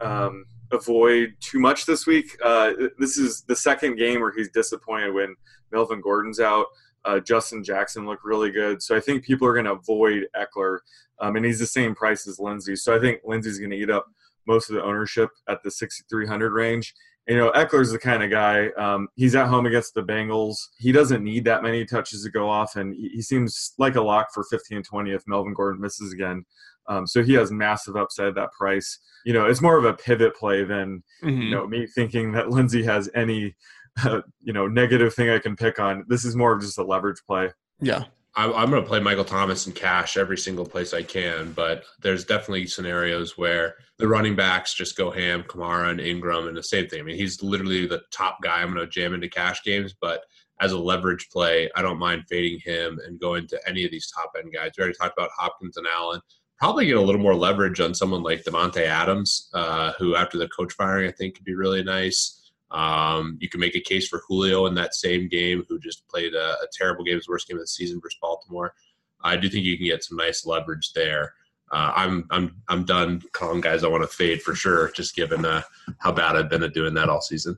[0.00, 2.36] um, avoid too much this week.
[2.42, 5.36] Uh, this is the second game where he's disappointed when
[5.70, 6.66] Melvin Gordon's out.
[7.04, 8.82] Uh, Justin Jackson looked really good.
[8.82, 10.78] So I think people are going to avoid Ekeler,
[11.20, 12.74] Um, and he's the same price as Lindsay.
[12.74, 14.06] So I think Lindsay's going to eat up
[14.46, 16.94] most of the ownership at the 6,300 range.
[17.28, 20.56] And, you know, Ekeler's the kind of guy, um, he's at home against the Bengals.
[20.78, 22.76] He doesn't need that many touches to go off.
[22.76, 26.44] And he, he seems like a lock for 15 20 if Melvin Gordon misses again.
[26.88, 29.00] Um, so he has massive upside at that price.
[29.24, 31.42] You know, it's more of a pivot play than, Mhm.
[31.44, 33.56] you know, me thinking that Lindsay has any,
[34.04, 36.04] uh, you know, negative thing I can pick on.
[36.06, 37.50] This is more of just a leverage play.
[37.80, 38.04] Yeah.
[38.36, 41.84] I'm, I'm going to play Michael Thomas in cash every single place I can, but
[42.02, 46.62] there's definitely scenarios where the running backs just go ham, Kamara and Ingram, and the
[46.62, 47.00] same thing.
[47.00, 50.22] I mean, he's literally the top guy I'm going to jam into cash games, but
[50.60, 54.10] as a leverage play, I don't mind fading him and going to any of these
[54.10, 54.72] top end guys.
[54.76, 56.20] We already talked about Hopkins and Allen.
[56.58, 60.48] Probably get a little more leverage on someone like Davante Adams, uh, who after the
[60.48, 62.45] coach firing, I think could be really nice.
[62.76, 66.34] Um, you can make a case for Julio in that same game, who just played
[66.34, 68.74] a, a terrible game, his worst game of the season versus Baltimore.
[69.22, 71.32] I do think you can get some nice leverage there.
[71.72, 75.46] Uh, I'm I'm I'm done calling guys I want to fade for sure, just given
[75.46, 75.62] uh,
[75.98, 77.56] how bad I've been at doing that all season.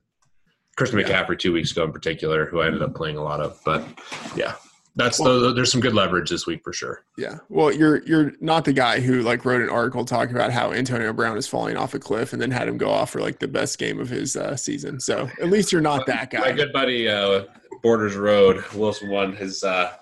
[0.77, 3.61] Christian McCaffrey two weeks ago in particular, who I ended up playing a lot of,
[3.65, 3.85] but
[4.37, 4.55] yeah,
[4.99, 7.05] that's the, there's some good leverage this week for sure.
[7.17, 7.39] Yeah.
[7.49, 11.13] Well, you're you're not the guy who like wrote an article talking about how Antonio
[11.13, 13.47] Brown is falling off a cliff and then had him go off for like the
[13.47, 14.99] best game of his uh, season.
[14.99, 16.41] So at least you're not that guy.
[16.41, 17.45] My good buddy uh,
[17.83, 19.93] Borders Road Wilson won his uh,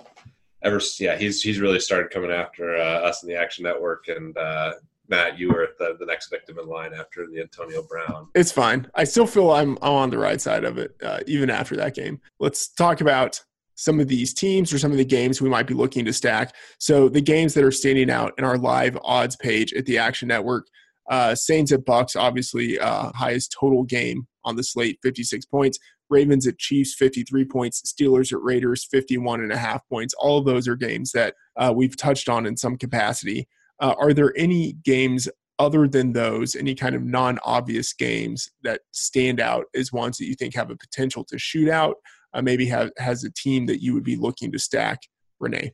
[0.62, 4.36] ever yeah he's he's really started coming after uh, us in the Action Network and
[4.38, 4.72] uh,
[5.08, 8.28] Matt you were the, the next victim in line after the Antonio Brown.
[8.34, 8.90] It's fine.
[8.94, 11.94] I still feel I'm I'm on the right side of it, uh, even after that
[11.94, 12.18] game.
[12.40, 13.42] Let's talk about
[13.76, 16.54] some of these teams or some of the games we might be looking to stack.
[16.78, 20.28] So the games that are standing out in our live odds page at the Action
[20.28, 20.66] Network,
[21.08, 25.78] uh, Saints at Bucks, obviously uh, highest total game on the slate, 56 points.
[26.08, 27.82] Ravens at Chiefs, 53 points.
[27.82, 30.14] Steelers at Raiders, 51 and a half points.
[30.14, 33.48] All of those are games that uh, we've touched on in some capacity.
[33.80, 38.82] Uh, are there any games other than those, any kind of non obvious games that
[38.92, 41.96] stand out as ones that you think have a potential to shoot out?
[42.36, 44.98] Uh, maybe have, has a team that you would be looking to stack,
[45.40, 45.72] Renee?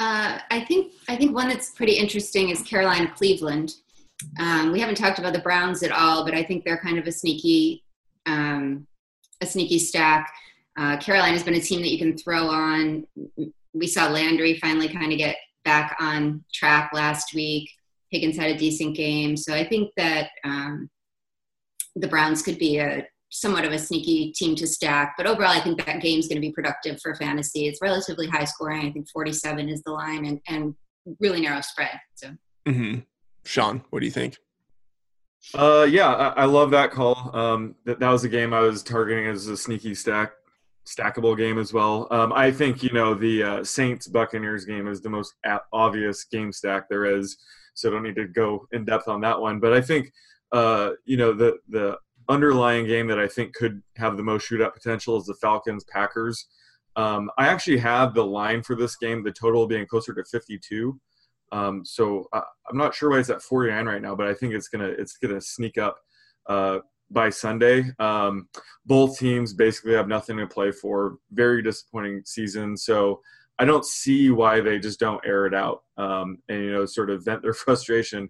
[0.00, 3.74] Uh, I think I think one that's pretty interesting is Carolina Cleveland.
[4.40, 7.06] Um, we haven't talked about the Browns at all, but I think they're kind of
[7.06, 7.84] a sneaky
[8.26, 8.86] um,
[9.40, 10.32] a sneaky stack.
[10.76, 13.06] Uh, Carolina's been a team that you can throw on.
[13.72, 17.70] We saw Landry finally kind of get back on track last week.
[18.10, 20.90] Higgins had a decent game, so I think that um,
[21.94, 25.14] the Browns could be a somewhat of a sneaky team to stack.
[25.16, 27.66] But overall, I think that game's going to be productive for fantasy.
[27.66, 28.86] It's relatively high scoring.
[28.86, 30.74] I think 47 is the line and, and
[31.20, 32.00] really narrow spread.
[32.14, 32.30] So
[32.68, 33.00] Mm-hmm.
[33.44, 34.36] Sean, what do you think?
[35.54, 37.34] Uh, yeah, I, I love that call.
[37.34, 40.32] Um, that, that was a game I was targeting as a sneaky stack,
[40.86, 42.08] stackable game as well.
[42.10, 46.24] Um, I think you know the uh, Saints Buccaneers game is the most a- obvious
[46.24, 47.38] game stack there is,
[47.72, 49.60] so don't need to go in depth on that one.
[49.60, 50.12] But I think
[50.52, 51.96] uh, you know the the
[52.28, 56.46] underlying game that I think could have the most shootout potential is the Falcons Packers.
[56.96, 60.98] Um, I actually have the line for this game, the total being closer to 52.
[61.52, 64.52] Um, so uh, I'm not sure why it's at 49 right now, but I think
[64.52, 65.96] it's gonna it's gonna sneak up
[66.48, 67.84] uh, by Sunday.
[67.98, 68.48] Um,
[68.84, 71.18] both teams basically have nothing to play for.
[71.32, 72.76] Very disappointing season.
[72.76, 73.20] So
[73.58, 77.10] I don't see why they just don't air it out um, and you know sort
[77.10, 78.28] of vent their frustration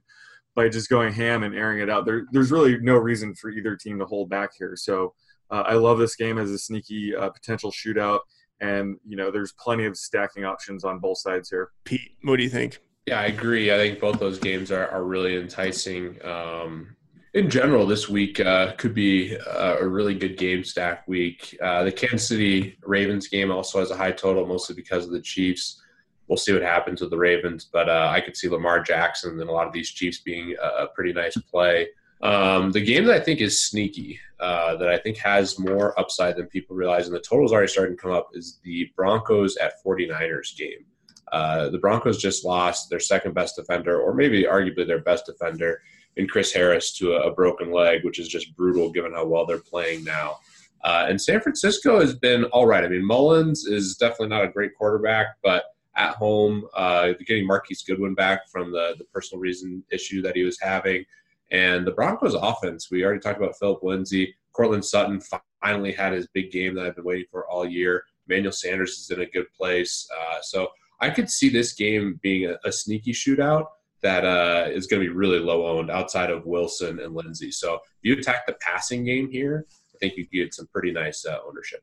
[0.58, 2.04] by just going ham and airing it out.
[2.04, 4.74] There, there's really no reason for either team to hold back here.
[4.74, 5.14] So
[5.52, 8.18] uh, I love this game as a sneaky uh, potential shootout.
[8.60, 11.70] And you know, there's plenty of stacking options on both sides here.
[11.84, 12.80] Pete, what do you think?
[13.06, 13.72] Yeah, I agree.
[13.72, 16.18] I think both those games are, are really enticing.
[16.26, 16.96] Um,
[17.34, 21.56] in general, this week uh, could be a, a really good game stack week.
[21.62, 25.22] Uh, the Kansas City Ravens game also has a high total, mostly because of the
[25.22, 25.80] Chiefs.
[26.28, 29.48] We'll see what happens with the Ravens, but uh, I could see Lamar Jackson and
[29.48, 31.88] a lot of these Chiefs being a, pretty nice play.
[32.22, 36.36] Um, the game that I think is sneaky, uh, that I think has more upside
[36.36, 39.82] than people realize, and the total's already starting to come up, is the Broncos at
[39.84, 40.84] 49ers game.
[41.32, 45.80] Uh, the Broncos just lost their second best defender, or maybe arguably their best defender,
[46.16, 49.46] in Chris Harris to a, a broken leg, which is just brutal given how well
[49.46, 50.38] they're playing now.
[50.84, 52.84] Uh, and San Francisco has been all right.
[52.84, 55.64] I mean, Mullens is definitely not a great quarterback, but
[55.98, 60.44] at home, uh, getting Marquise Goodwin back from the, the personal reason issue that he
[60.44, 61.04] was having,
[61.50, 64.34] And the Broncos offense, we already talked about Phillip Lindsay.
[64.52, 65.20] Courtland Sutton
[65.62, 68.04] finally had his big game that I've been waiting for all year.
[68.28, 70.08] Manuel Sanders is in a good place.
[70.16, 70.68] Uh, so
[71.00, 73.66] I could see this game being a, a sneaky shootout
[74.02, 77.50] that uh, is going to be really low owned outside of Wilson and Lindsay.
[77.50, 81.26] So if you attack the passing game here, I think you get some pretty nice
[81.26, 81.82] uh, ownership.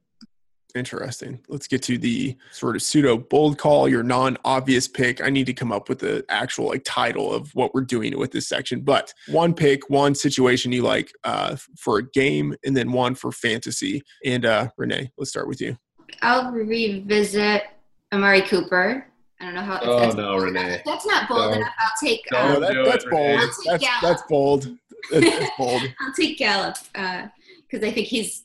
[0.76, 1.40] Interesting.
[1.48, 5.24] Let's get to the sort of pseudo bold call, your non obvious pick.
[5.24, 8.32] I need to come up with the actual like title of what we're doing with
[8.32, 8.82] this section.
[8.82, 13.32] But one pick, one situation you like uh, for a game, and then one for
[13.32, 14.04] fantasy.
[14.26, 15.78] And uh, Renee, let's start with you.
[16.22, 17.64] I'll revisit
[18.12, 19.08] Amari Cooper.
[19.40, 19.80] I don't know how.
[19.82, 20.82] Oh that's no, bold Renee.
[20.86, 21.74] That's not bold Don't- enough.
[21.80, 22.22] I'll take.
[22.32, 23.22] don't Um, Oh, that, that's it, bold.
[23.30, 23.38] Renee.
[23.38, 24.02] I'll take That's, Gallup.
[24.02, 24.78] that's bold.
[25.12, 25.82] That's, that's bold.
[26.02, 28.45] I'll take Gallup because I think he's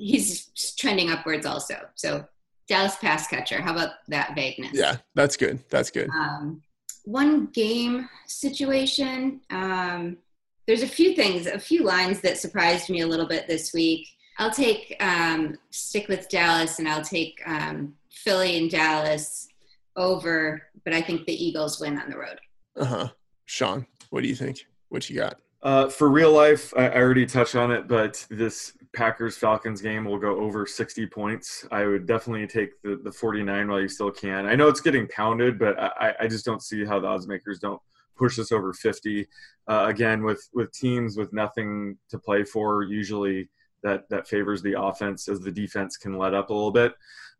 [0.00, 1.74] he's trending upwards also.
[1.94, 2.24] So
[2.66, 3.60] Dallas pass catcher.
[3.60, 4.72] How about that vagueness?
[4.72, 5.60] Yeah, that's good.
[5.68, 6.08] That's good.
[6.10, 6.62] Um,
[7.04, 9.40] one game situation.
[9.50, 10.18] Um,
[10.66, 14.08] there's a few things, a few lines that surprised me a little bit this week.
[14.38, 19.48] I'll take um, stick with Dallas, and I'll take um, Philly and Dallas
[19.96, 20.62] over.
[20.84, 22.40] But I think the Eagles win on the road.
[22.76, 23.08] Uh huh.
[23.44, 24.64] Sean, what do you think?
[24.88, 25.40] What you got?
[25.62, 30.04] Uh, for real life, I, I already touched on it, but this Packers Falcons game
[30.04, 31.66] will go over 60 points.
[31.70, 34.46] I would definitely take the, the 49 while you still can.
[34.46, 37.60] I know it's getting pounded, but I, I just don't see how the odds makers
[37.60, 37.80] don't
[38.16, 39.26] push this over 50.
[39.68, 43.48] Uh, again, with, with teams with nothing to play for, usually
[43.82, 46.94] that, that favors the offense as the defense can let up a little bit.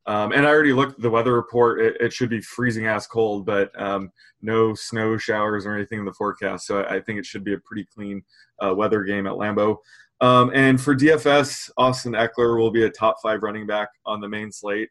[0.06, 1.80] Um, and I already looked at the weather report.
[1.80, 4.10] It, it should be freezing ass cold, but um,
[4.40, 6.66] no snow showers or anything in the forecast.
[6.66, 8.22] So I, I think it should be a pretty clean
[8.64, 9.76] uh, weather game at Lambeau.
[10.20, 14.28] Um, and for DFS, Austin Ekeler will be a top five running back on the
[14.28, 14.90] main slate.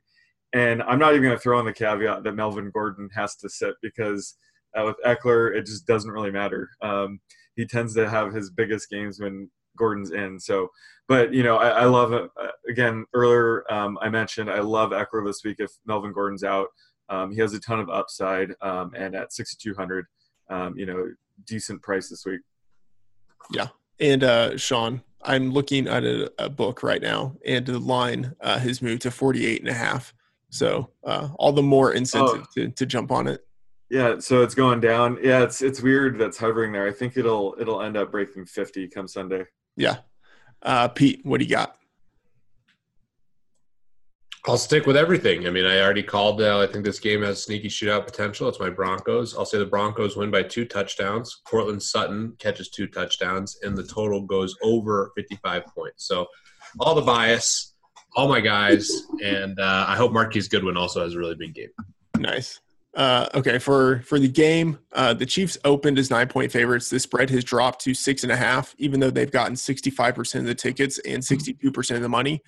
[0.53, 3.49] And I'm not even going to throw in the caveat that Melvin Gordon has to
[3.49, 4.35] sit because
[4.75, 6.69] uh, with Ekeler, it just doesn't really matter.
[6.81, 7.19] Um,
[7.55, 10.39] he tends to have his biggest games when Gordon's in.
[10.39, 10.69] So,
[11.07, 12.13] but you know, I, I love.
[12.13, 12.27] Uh,
[12.67, 16.67] again, earlier um, I mentioned I love Ekeler this week if Melvin Gordon's out.
[17.09, 20.05] Um, he has a ton of upside, um, and at 6,200,
[20.51, 21.11] um, you know,
[21.47, 22.41] decent price this week.
[23.51, 28.36] Yeah, and uh, Sean, I'm looking at a, a book right now, and the line
[28.41, 30.13] uh, has moved to 48 and a half.
[30.49, 33.45] So uh, all the more incentive to, to jump on it.
[33.89, 35.17] Yeah, so it's going down.
[35.21, 36.88] Yeah, it's it's weird that's hovering there.
[36.88, 39.45] I think it'll it'll end up breaking 50 come Sunday.
[39.75, 39.97] Yeah.
[40.62, 41.78] Uh, Pete, what do you got?
[44.47, 45.47] I'll stick with everything.
[45.47, 46.41] I mean, I already called.
[46.41, 48.47] Uh, I think this game has sneaky shootout potential.
[48.47, 49.38] It's my Broncos.
[49.38, 51.41] I'll say the Broncos win by two touchdowns.
[51.45, 56.08] Courtland Sutton catches two touchdowns, and the total goes over 55 points.
[56.08, 56.28] So,
[56.80, 57.75] all the bias,
[58.15, 58.89] all my guys,
[59.23, 61.69] and uh, I hope Marquise Goodwin also has a really big game.
[62.17, 62.62] Nice.
[62.95, 66.89] Uh, okay, for for the game, uh, the Chiefs opened as nine point favorites.
[66.89, 70.15] The spread has dropped to six and a half, even though they've gotten sixty five
[70.15, 72.41] percent of the tickets and sixty two percent of the money.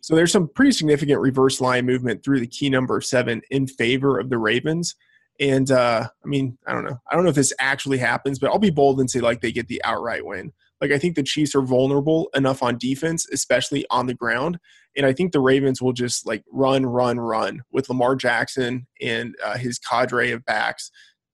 [0.00, 4.18] So there's some pretty significant reverse line movement through the key number seven in favor
[4.18, 4.94] of the Ravens.
[5.38, 6.98] And uh, I mean, I don't know.
[7.10, 9.52] I don't know if this actually happens, but I'll be bold and say like they
[9.52, 10.52] get the outright win.
[10.80, 14.58] Like I think the Chiefs are vulnerable enough on defense, especially on the ground,
[14.96, 19.34] and I think the Ravens will just like run, run, run with Lamar Jackson and
[19.44, 20.90] uh, his cadre of backs,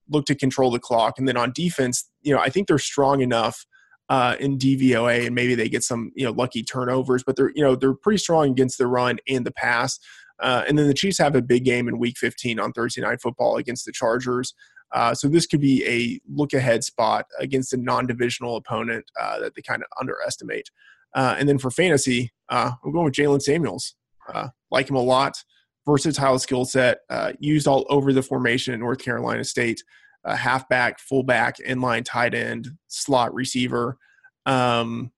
[0.08, 1.18] look to control the clock.
[1.18, 3.64] And then on defense, you know, I think they're strong enough
[4.08, 7.62] uh, in DVOA, and maybe they get some you know lucky turnovers, but they're you
[7.62, 9.98] know they're pretty strong against the run and the pass.
[10.40, 13.22] Uh, and then the Chiefs have a big game in Week 15 on Thursday Night
[13.22, 14.54] Football against the Chargers.
[14.92, 19.54] Uh, so this could be a look ahead spot against a non-divisional opponent uh, that
[19.54, 20.70] they kind of underestimate.
[21.14, 23.94] Uh, and then for fantasy, uh, I'm going with Jaylen Samuels.
[24.32, 25.42] Uh, like him a lot,
[25.86, 29.82] versatile skill set, uh, used all over the formation at North Carolina State.
[30.26, 33.96] Uh, halfback, fullback, inline tight end, slot receiver.
[34.44, 35.12] Um,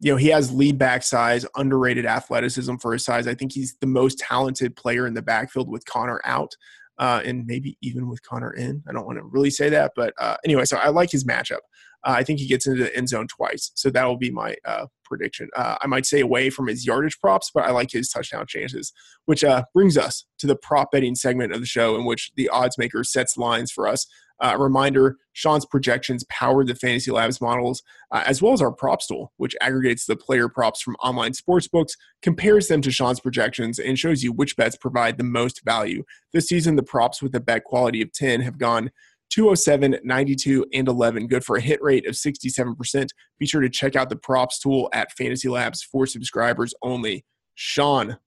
[0.00, 3.26] you know, he has lead back size, underrated athleticism for his size.
[3.26, 6.56] I think he's the most talented player in the backfield with Conner out.
[6.98, 8.82] Uh, and maybe even with Conner in.
[8.88, 11.60] I don't want to really say that, but uh, anyway, so I like his matchup.
[12.04, 14.56] Uh, I think he gets into the end zone twice, so that will be my
[14.64, 15.48] uh, prediction.
[15.56, 18.92] Uh, I might stay away from his yardage props, but I like his touchdown chances,
[19.26, 22.48] which uh, brings us to the prop betting segment of the show, in which the
[22.48, 24.06] odds maker sets lines for us.
[24.40, 29.06] Uh, reminder Sean's projections power the Fantasy Labs models, uh, as well as our props
[29.06, 31.92] tool, which aggregates the player props from online sportsbooks,
[32.22, 36.04] compares them to Sean's projections, and shows you which bets provide the most value.
[36.32, 38.90] This season, the props with a bet quality of 10 have gone
[39.30, 43.08] 207, 92, and 11, good for a hit rate of 67%.
[43.38, 47.24] Be sure to check out the props tool at Fantasy Labs for subscribers only.
[47.54, 48.18] Sean,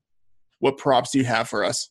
[0.59, 1.89] what props do you have for us?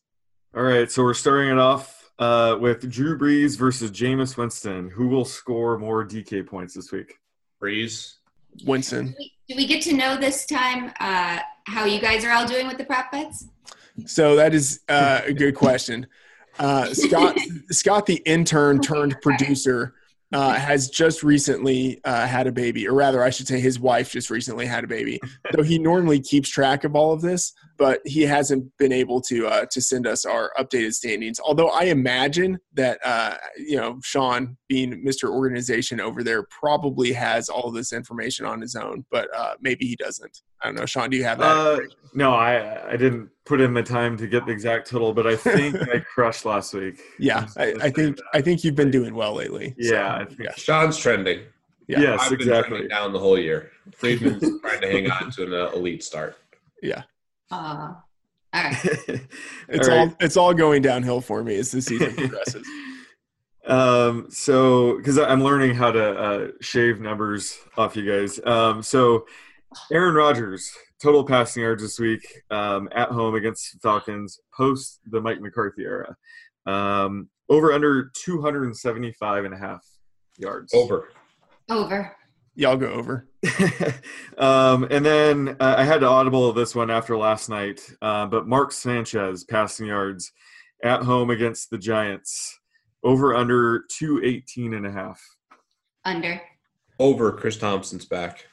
[0.55, 4.91] All right, so we're starting it off uh, with Drew Brees versus Jameis Winston.
[4.91, 7.19] Who will score more DK points this week?
[7.61, 8.15] Brees.
[8.65, 9.17] Winston.
[9.49, 12.79] Do we get to know this time uh, how you guys are all doing with
[12.79, 13.47] the prop bets?
[14.07, 16.07] So that is uh, a good question.
[16.59, 17.39] Uh, Scott,
[17.71, 19.95] Scott, the intern turned producer,
[20.33, 24.13] uh, has just recently uh, had a baby, or rather, I should say, his wife
[24.13, 25.21] just recently had a baby.
[25.55, 29.47] So he normally keeps track of all of this, but he hasn't been able to
[29.47, 31.41] uh, to send us our updated standings.
[31.41, 35.31] Although I imagine that uh, you know Sean, being Mr.
[35.31, 39.87] Organization over there, probably has all of this information on his own, but uh, maybe
[39.87, 40.43] he doesn't.
[40.63, 40.85] I don't know.
[40.85, 41.57] Sean, do you have that?
[41.57, 41.79] Uh,
[42.13, 45.35] no, I I didn't put in the time to get the exact total, but I
[45.37, 47.01] think I crushed last week.
[47.19, 48.25] yeah, I, I think that.
[48.35, 49.75] I think you've been doing well lately.
[49.81, 50.53] So, Yeah, I think- yeah.
[50.55, 51.41] Sean's trending.
[51.89, 52.01] Yeah.
[52.03, 52.87] Yes, I've been exactly.
[52.89, 53.71] down the whole year.
[53.93, 56.37] Freedman's trying to hang on to an uh, elite start.
[56.83, 57.03] yeah.
[57.51, 57.95] Uh,
[58.53, 58.77] all right.
[59.69, 60.17] It's All all, right.
[60.21, 62.67] it's all going downhill for me as the season progresses.
[63.67, 68.41] Um, so because I'm learning how to uh, shave numbers off you guys.
[68.45, 69.27] Um, so
[69.93, 75.41] Aaron Rodgers total passing yards this week um, at home against Falcons post the Mike
[75.41, 76.17] McCarthy era.
[76.67, 79.87] Um, over under 275 and a half
[80.39, 80.73] yards.
[80.75, 81.11] Over.
[81.69, 82.17] Over.
[82.61, 83.27] Y'all go over.
[84.37, 88.47] um, and then uh, I had to audible this one after last night, uh, but
[88.47, 90.31] Mark Sanchez passing yards
[90.85, 92.59] at home against the Giants
[93.03, 95.23] over under 218 and a half.
[96.05, 96.39] Under.
[96.99, 97.33] Over.
[97.33, 98.45] Chris Thompson's back.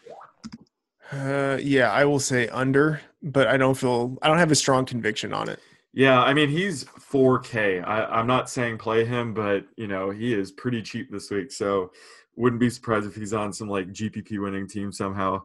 [1.12, 4.86] Uh, yeah, I will say under, but I don't feel I don't have a strong
[4.86, 5.60] conviction on it.
[5.94, 7.86] Yeah, I mean he's 4K.
[7.86, 11.52] I, I'm not saying play him, but you know he is pretty cheap this week,
[11.52, 11.92] so
[12.38, 15.42] wouldn't be surprised if he's on some like GPP winning team somehow.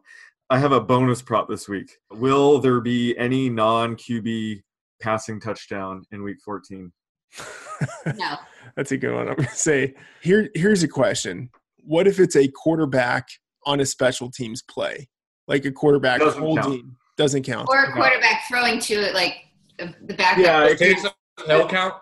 [0.49, 1.97] I have a bonus prop this week.
[2.11, 4.61] Will there be any non QB
[5.01, 6.91] passing touchdown in Week 14?
[8.17, 8.37] No.
[8.77, 9.27] That's a good one.
[9.27, 10.49] I'm gonna say here.
[10.55, 11.49] Here's a question:
[11.83, 13.27] What if it's a quarterback
[13.65, 15.09] on a special teams play,
[15.47, 16.95] like a quarterback Doesn't holding?
[17.17, 17.67] Doesn't count.
[17.69, 19.35] Or a quarterback throwing to it like
[19.77, 20.45] the, the backup.
[20.45, 21.13] Yeah, it Takes a
[21.45, 21.95] hill count.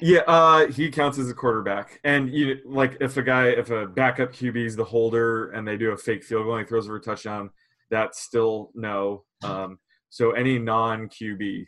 [0.00, 3.86] Yeah, uh, he counts as a quarterback, and you like if a guy, if a
[3.86, 6.86] backup QB is the holder, and they do a fake field goal and he throws
[6.86, 7.50] over a touchdown,
[7.90, 9.24] that's still no.
[9.42, 9.78] Um,
[10.10, 11.64] so any non QB,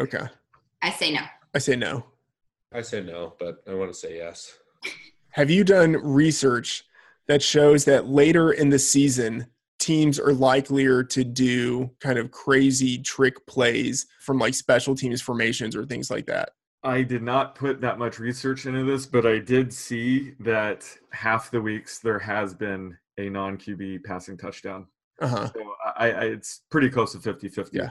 [0.00, 0.26] Okay,
[0.82, 1.20] I say no.
[1.54, 2.04] I say no.
[2.72, 4.58] I say no, but I want to say yes.
[5.30, 6.84] Have you done research
[7.28, 9.46] that shows that later in the season,
[9.78, 15.76] teams are likelier to do kind of crazy trick plays from like special teams formations
[15.76, 16.50] or things like that?
[16.84, 21.50] I did not put that much research into this, but I did see that half
[21.50, 24.86] the weeks there has been a non QB passing touchdown.
[25.20, 25.50] Uh huh.
[25.52, 27.76] So I, I it's pretty close to 50 50.
[27.76, 27.90] Yeah.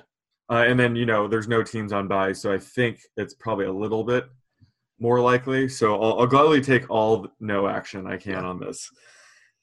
[0.50, 2.34] Uh, and then, you know, there's no teams on by.
[2.34, 4.26] So I think it's probably a little bit
[5.00, 5.70] more likely.
[5.70, 8.90] So I'll, I'll gladly take all no action I can on this.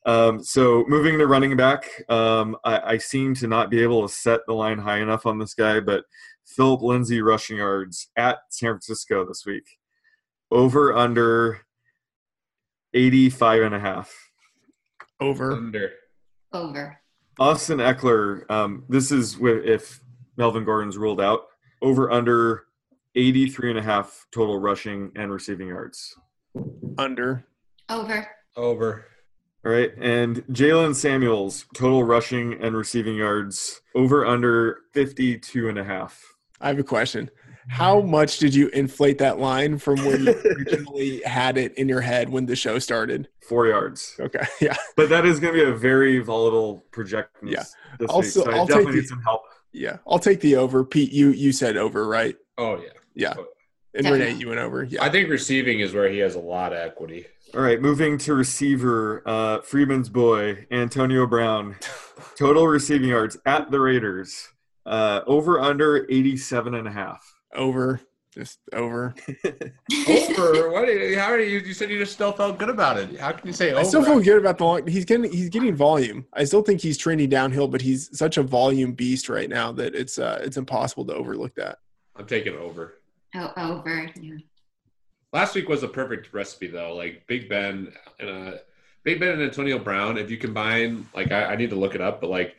[0.06, 4.12] Um, so moving to running back, um, I, I seem to not be able to
[4.12, 6.04] set the line high enough on this guy, but
[6.48, 9.78] Phillip Lindsay rushing yards at San Francisco this week.
[10.50, 11.60] Over under
[12.94, 14.30] 85 and a half.
[15.20, 15.52] Over.
[15.52, 15.90] Under.
[16.52, 17.00] Over.
[17.38, 20.00] Austin Ekeler, um, this is with, if
[20.36, 21.42] Melvin Gordon's ruled out,
[21.82, 22.64] over under
[23.14, 26.16] 83 and a half total rushing and receiving yards.
[26.96, 27.44] Under.
[27.88, 28.26] Over.
[28.56, 29.04] Over.
[29.64, 29.92] All right.
[30.00, 36.34] And Jaylen Samuels, total rushing and receiving yards, over under 52 and a half.
[36.60, 37.30] I have a question.
[37.70, 42.00] How much did you inflate that line from when you originally had it in your
[42.00, 43.28] head when the show started?
[43.46, 44.16] Four yards.
[44.18, 44.44] Okay.
[44.60, 44.76] Yeah.
[44.96, 47.64] But that is going to be a very volatile projection Yeah.
[47.98, 48.30] this I'll week.
[48.30, 49.42] so- So I I'll definitely take need the- some help.
[49.72, 49.98] Yeah.
[50.06, 50.82] I'll take the over.
[50.84, 52.36] Pete, you you said over, right?
[52.56, 52.88] Oh yeah.
[53.14, 53.34] Yeah.
[53.36, 53.44] Oh.
[53.94, 54.26] And Definitely.
[54.26, 54.84] Renee, you went over.
[54.84, 55.02] Yeah.
[55.04, 57.26] I think receiving is where he has a lot of equity.
[57.54, 61.76] All right, moving to receiver, uh, Freedman's boy, Antonio Brown.
[62.36, 64.48] Total receiving yards at the Raiders,
[64.88, 67.34] uh, over under 87 and a half.
[67.54, 68.00] over.
[68.30, 69.14] Just over.
[70.06, 70.70] Over.
[70.70, 70.86] what?
[71.16, 71.58] How are you?
[71.58, 73.18] You said you just still felt good about it.
[73.18, 73.80] How can you say over?
[73.80, 74.86] I still feel good about the long.
[74.86, 76.24] He's getting he's getting volume.
[76.34, 79.94] I still think he's trending downhill, but he's such a volume beast right now that
[79.94, 81.78] it's uh it's impossible to overlook that.
[82.14, 82.98] I'm taking over.
[83.34, 84.08] Oh, over.
[84.20, 84.36] Yeah.
[85.32, 86.94] Last week was a perfect recipe though.
[86.94, 88.58] Like Big Ben and uh,
[89.04, 90.16] Big Ben and Antonio Brown.
[90.16, 92.54] If you combine, like I, I need to look it up, but like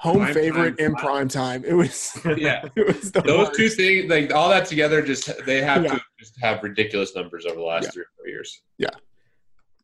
[0.00, 1.64] Home Prime favorite time in prime time.
[1.64, 3.54] It was yeah, it was the those worst.
[3.54, 5.94] two things, like all that together, just they have Yeah.
[5.96, 7.90] to just have ridiculous numbers over the last Yeah.
[7.90, 8.62] three or four years.
[8.78, 8.88] Yeah.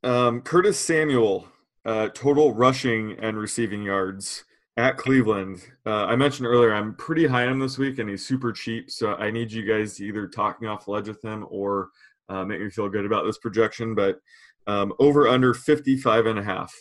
[0.02, 1.48] Um, Curtis Samuel,
[1.84, 4.44] uh, total rushing and receiving yards
[4.78, 5.62] at Cleveland.
[5.84, 8.90] Uh, I mentioned earlier I'm pretty high on him this week, and he's super cheap.
[8.90, 11.90] So I need you guys to either talk me off the ledge with him or
[12.28, 13.94] uh, make me feel good about this projection.
[13.94, 14.18] But
[14.66, 16.74] um, over under 55 and a half.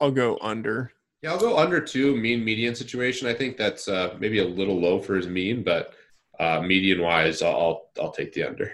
[0.00, 0.92] I'll go under.
[1.22, 3.28] Yeah, I'll go under two mean median situation.
[3.28, 5.94] I think that's uh, maybe a little low for his mean, but
[6.40, 8.72] uh, median wise, I'll I'll take the under.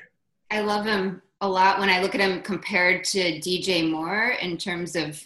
[0.50, 4.56] I love him a lot when I look at him compared to DJ Moore in
[4.56, 5.22] terms of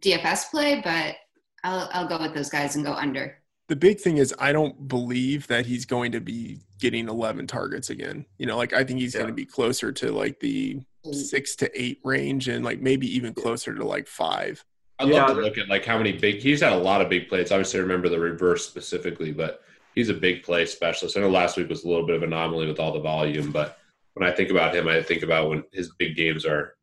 [0.00, 1.14] DFS play, but
[1.62, 3.38] I'll I'll go with those guys and go under.
[3.68, 7.90] The big thing is I don't believe that he's going to be getting 11 targets
[7.90, 8.24] again.
[8.38, 9.20] You know, like I think he's yeah.
[9.20, 10.80] going to be closer to like the
[11.12, 14.64] 6 to 8 range and like maybe even closer to like 5.
[14.98, 17.08] I yeah, love to look at like how many big he's had a lot of
[17.08, 17.52] big plays.
[17.52, 19.62] Obviously, I remember the reverse specifically, but
[19.94, 21.16] he's a big play specialist.
[21.16, 23.52] I know last week was a little bit of an anomaly with all the volume,
[23.52, 23.78] but
[24.14, 26.74] when I think about him, I think about when his big games are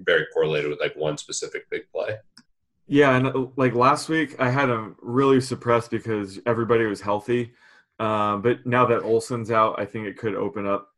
[0.00, 2.16] very correlated with like one specific big play.
[2.88, 7.52] Yeah, and uh, like last week, I had him really suppressed because everybody was healthy.
[8.00, 10.88] Um, but now that Olsen's out, I think it could open up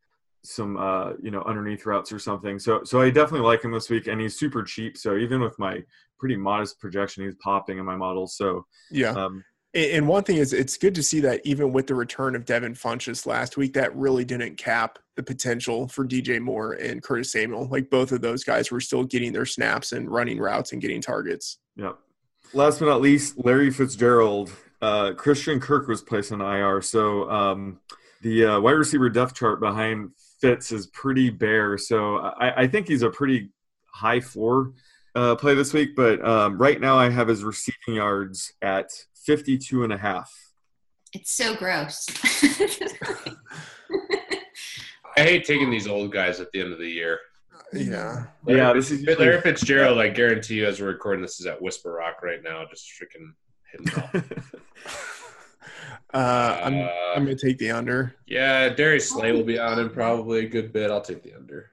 [0.43, 2.59] some uh, you know underneath routes or something.
[2.59, 4.97] So so I definitely like him this week, and he's super cheap.
[4.97, 5.83] So even with my
[6.19, 8.27] pretty modest projection, he's popping in my model.
[8.27, 9.11] So, Yeah.
[9.11, 9.43] um,
[9.73, 12.45] And and one thing is, it's good to see that even with the return of
[12.45, 17.31] Devin Funchess last week, that really didn't cap the potential for DJ Moore and Curtis
[17.31, 17.67] Samuel.
[17.69, 21.01] Like both of those guys were still getting their snaps and running routes and getting
[21.01, 21.57] targets.
[21.75, 21.93] yeah.
[22.53, 24.51] Last but not least, Larry Fitzgerald.
[24.81, 26.79] Uh, Christian Kirk was placed on IR.
[26.81, 27.79] So um,
[28.21, 31.77] the uh, wide receiver depth chart behind Fitz is pretty bare.
[31.77, 33.49] So I, I think he's a pretty
[33.87, 34.73] high floor
[35.15, 35.95] uh, play this week.
[35.95, 38.91] But um, right now, I have his receiving yards at
[39.25, 40.31] 52 and a half.
[41.13, 42.05] It's so gross.
[45.17, 47.19] I hate taking these old guys at the end of the year.
[47.71, 48.25] Yeah.
[48.45, 49.97] Yeah, this is usually- Larry Fitzgerald.
[49.97, 53.31] I guarantee you, as we're recording this, is at Whisper Rock right now, just freaking
[53.71, 54.51] hitting it off.
[56.13, 58.15] Uh, I'm, Uh, I'm going to take the under.
[58.25, 60.89] yeah, Darius Slay will be on him probably a good bit.
[60.89, 61.71] I'll take the under.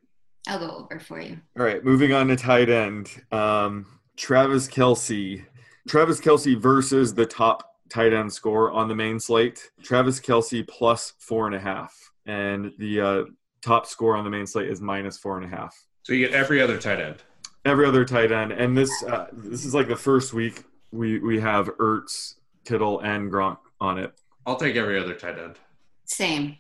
[0.49, 1.39] I'll go over for you.
[1.59, 3.11] All right, moving on to tight end.
[3.31, 3.87] Um,
[4.17, 5.45] Travis Kelce.
[5.89, 9.71] Travis Kelce versus the top tight end score on the main slate.
[9.83, 11.95] Travis Kelce plus four and a half.
[12.27, 13.23] And the uh,
[13.63, 15.77] top score on the main slate is minus four and a half.
[16.03, 17.23] So you get every other tight end.
[17.65, 18.53] Every other tight end.
[18.53, 22.35] And this uh, this is like the first week we, we have Ertz,
[22.65, 24.13] Kittle, and Gronk on it.
[24.47, 25.57] I'll take every other tight end.
[26.05, 26.59] Same.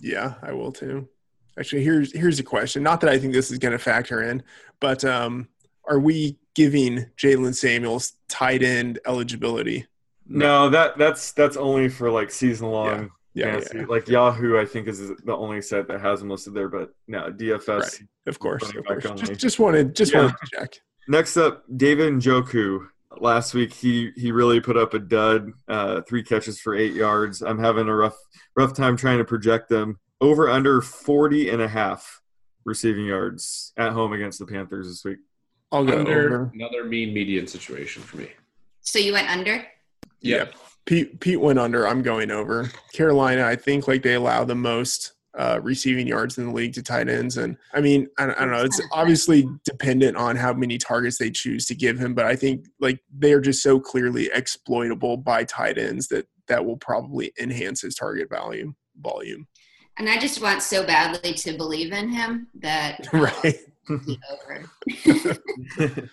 [0.00, 1.08] Yeah, I will too.
[1.58, 2.82] Actually, here's here's a question.
[2.82, 4.42] Not that I think this is going to factor in,
[4.80, 5.48] but um,
[5.88, 9.86] are we giving Jaylen Samuels tight end eligibility?
[10.26, 13.78] No, that that's that's only for like season long Yeah, fantasy.
[13.78, 16.90] yeah, Like Yahoo, I think is the only set that has them listed there, but
[17.08, 17.68] no DFS.
[17.80, 18.00] Right.
[18.26, 18.62] of course.
[18.74, 19.04] Of course.
[19.20, 20.20] Just, just wanted just Yeah.
[20.26, 20.74] wanted to check.
[21.08, 22.86] Next up, David Njoku.
[23.18, 25.50] Last week he he really put up a dud.
[25.66, 27.42] Uh, three catches for eight yards.
[27.42, 28.16] I'm having a rough
[28.54, 29.98] rough time trying to project them.
[30.20, 32.20] Over under 40 and a half
[32.64, 35.18] receiving yards at home against the Panthers this week.
[35.70, 36.50] I'll go Under over.
[36.54, 38.30] another mean median situation for me.
[38.80, 39.64] So you went under?
[40.20, 40.46] Yeah.
[40.86, 41.86] Pete Pete went under.
[41.86, 42.70] I'm going over.
[42.92, 46.82] Carolina, I think like they allow the most uh, receiving yards in the league to
[46.82, 48.64] tight ends, and I mean I, don't- I don't know.
[48.64, 52.66] It's obviously dependent on how many targets they choose to give him, but I think
[52.80, 57.82] like they are just so clearly exploitable by tight ends that that will probably enhance
[57.82, 59.46] his target value volume.
[59.98, 63.56] And I just want so badly to believe in him that right.
[63.90, 64.70] over.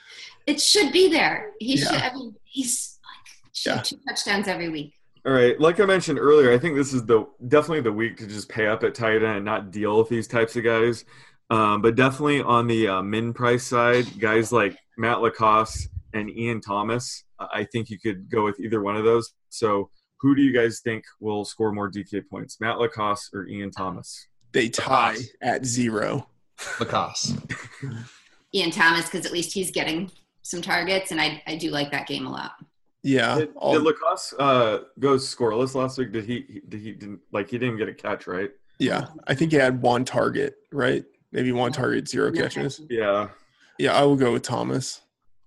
[0.47, 1.51] it should be there.
[1.59, 1.85] He Yeah.
[1.91, 2.01] should.
[2.01, 3.81] I mean, he's like Yeah.
[3.81, 4.93] two touchdowns every week.
[5.25, 8.27] All right, like I mentioned earlier, I think this is the definitely the week to
[8.27, 11.03] just pay up at tight end and not deal with these types of guys.
[11.49, 16.61] Um, but definitely on the uh, min price side, guys like Matt LaCosse and Ian
[16.61, 19.33] Thomas, I think you could go with either one of those.
[19.49, 19.89] So,
[20.25, 24.25] who do you guys think will score more DK points, Matt LaCosse or Ian Thomas?
[24.53, 26.27] They tie at zero.
[26.79, 27.37] LaCosse.
[28.55, 30.09] Ian Thomas, because at least he's getting
[30.41, 32.53] some targets, and I, I do like that game a lot.
[33.03, 33.37] Yeah.
[33.37, 36.11] Did, all- did LaCosse uh, go scoreless last week?
[36.11, 36.61] Did he?
[36.67, 36.93] Did he?
[36.93, 38.49] Didn't like he didn't get a catch, right?
[38.79, 39.09] yeah.
[39.27, 41.05] I think he had one target, right?
[41.33, 42.81] Maybe one target, zero No catches.
[42.89, 43.27] Yeah.
[43.77, 45.01] Yeah, I will go with Thomas.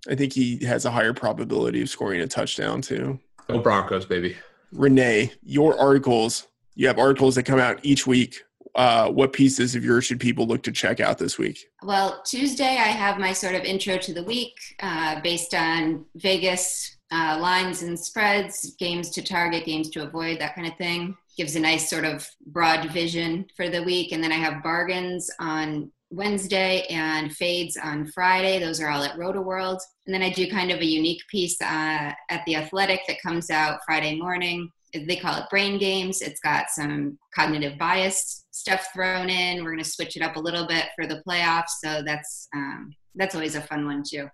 [0.09, 3.19] I think he has a higher probability of scoring a touchdown too.
[3.49, 4.37] Go Broncos, baby.
[4.73, 8.43] Renee, your articles, you have articles that come out each week.
[8.75, 11.67] Uh, what pieces of yours should people look to check out this week?
[11.83, 16.97] Well, Tuesday I have my sort of intro to the week uh, based on Vegas
[17.11, 21.17] uh, lines and spreads, games to target, games to avoid, that kind of thing.
[21.37, 24.13] Gives a nice sort of broad vision for the week.
[24.13, 28.59] And then I have bargains on Wednesday and fades on Friday.
[28.59, 29.81] Those are all at Roto World.
[30.07, 33.51] And then I do kind of a unique piece uh, at The Athletic that comes
[33.51, 34.71] out Friday morning.
[34.95, 36.23] They call it Brain Games.
[36.23, 39.63] It's got some cognitive bias stuff thrown in.
[39.63, 41.77] We're going to switch it up a little bit for the playoffs.
[41.85, 44.29] So that's um, that's always a fun one too.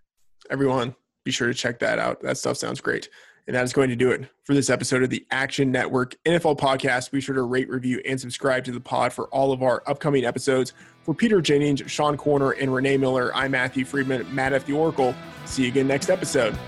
[0.51, 0.95] Everyone,
[1.25, 2.23] be sure to check that out.
[2.23, 3.09] That stuff sounds great.
[3.47, 6.59] And that is going to do it for this episode of the Action Network NFL
[6.59, 7.11] podcast.
[7.11, 10.25] Be sure to rate, review, and subscribe to the pod for all of our upcoming
[10.25, 10.73] episodes.
[11.03, 14.65] For Peter Jennings, Sean Koerner, and Renee Miller, I'm Matthew Freedman, Matt F.
[14.65, 15.15] the Oracle.
[15.45, 16.59] See you again next episode.